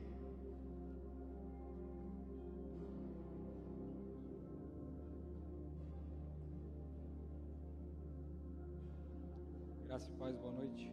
[9.85, 10.91] Graça e paz, boa noite.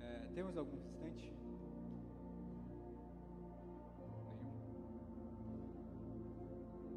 [0.00, 1.32] É, temos algum instante?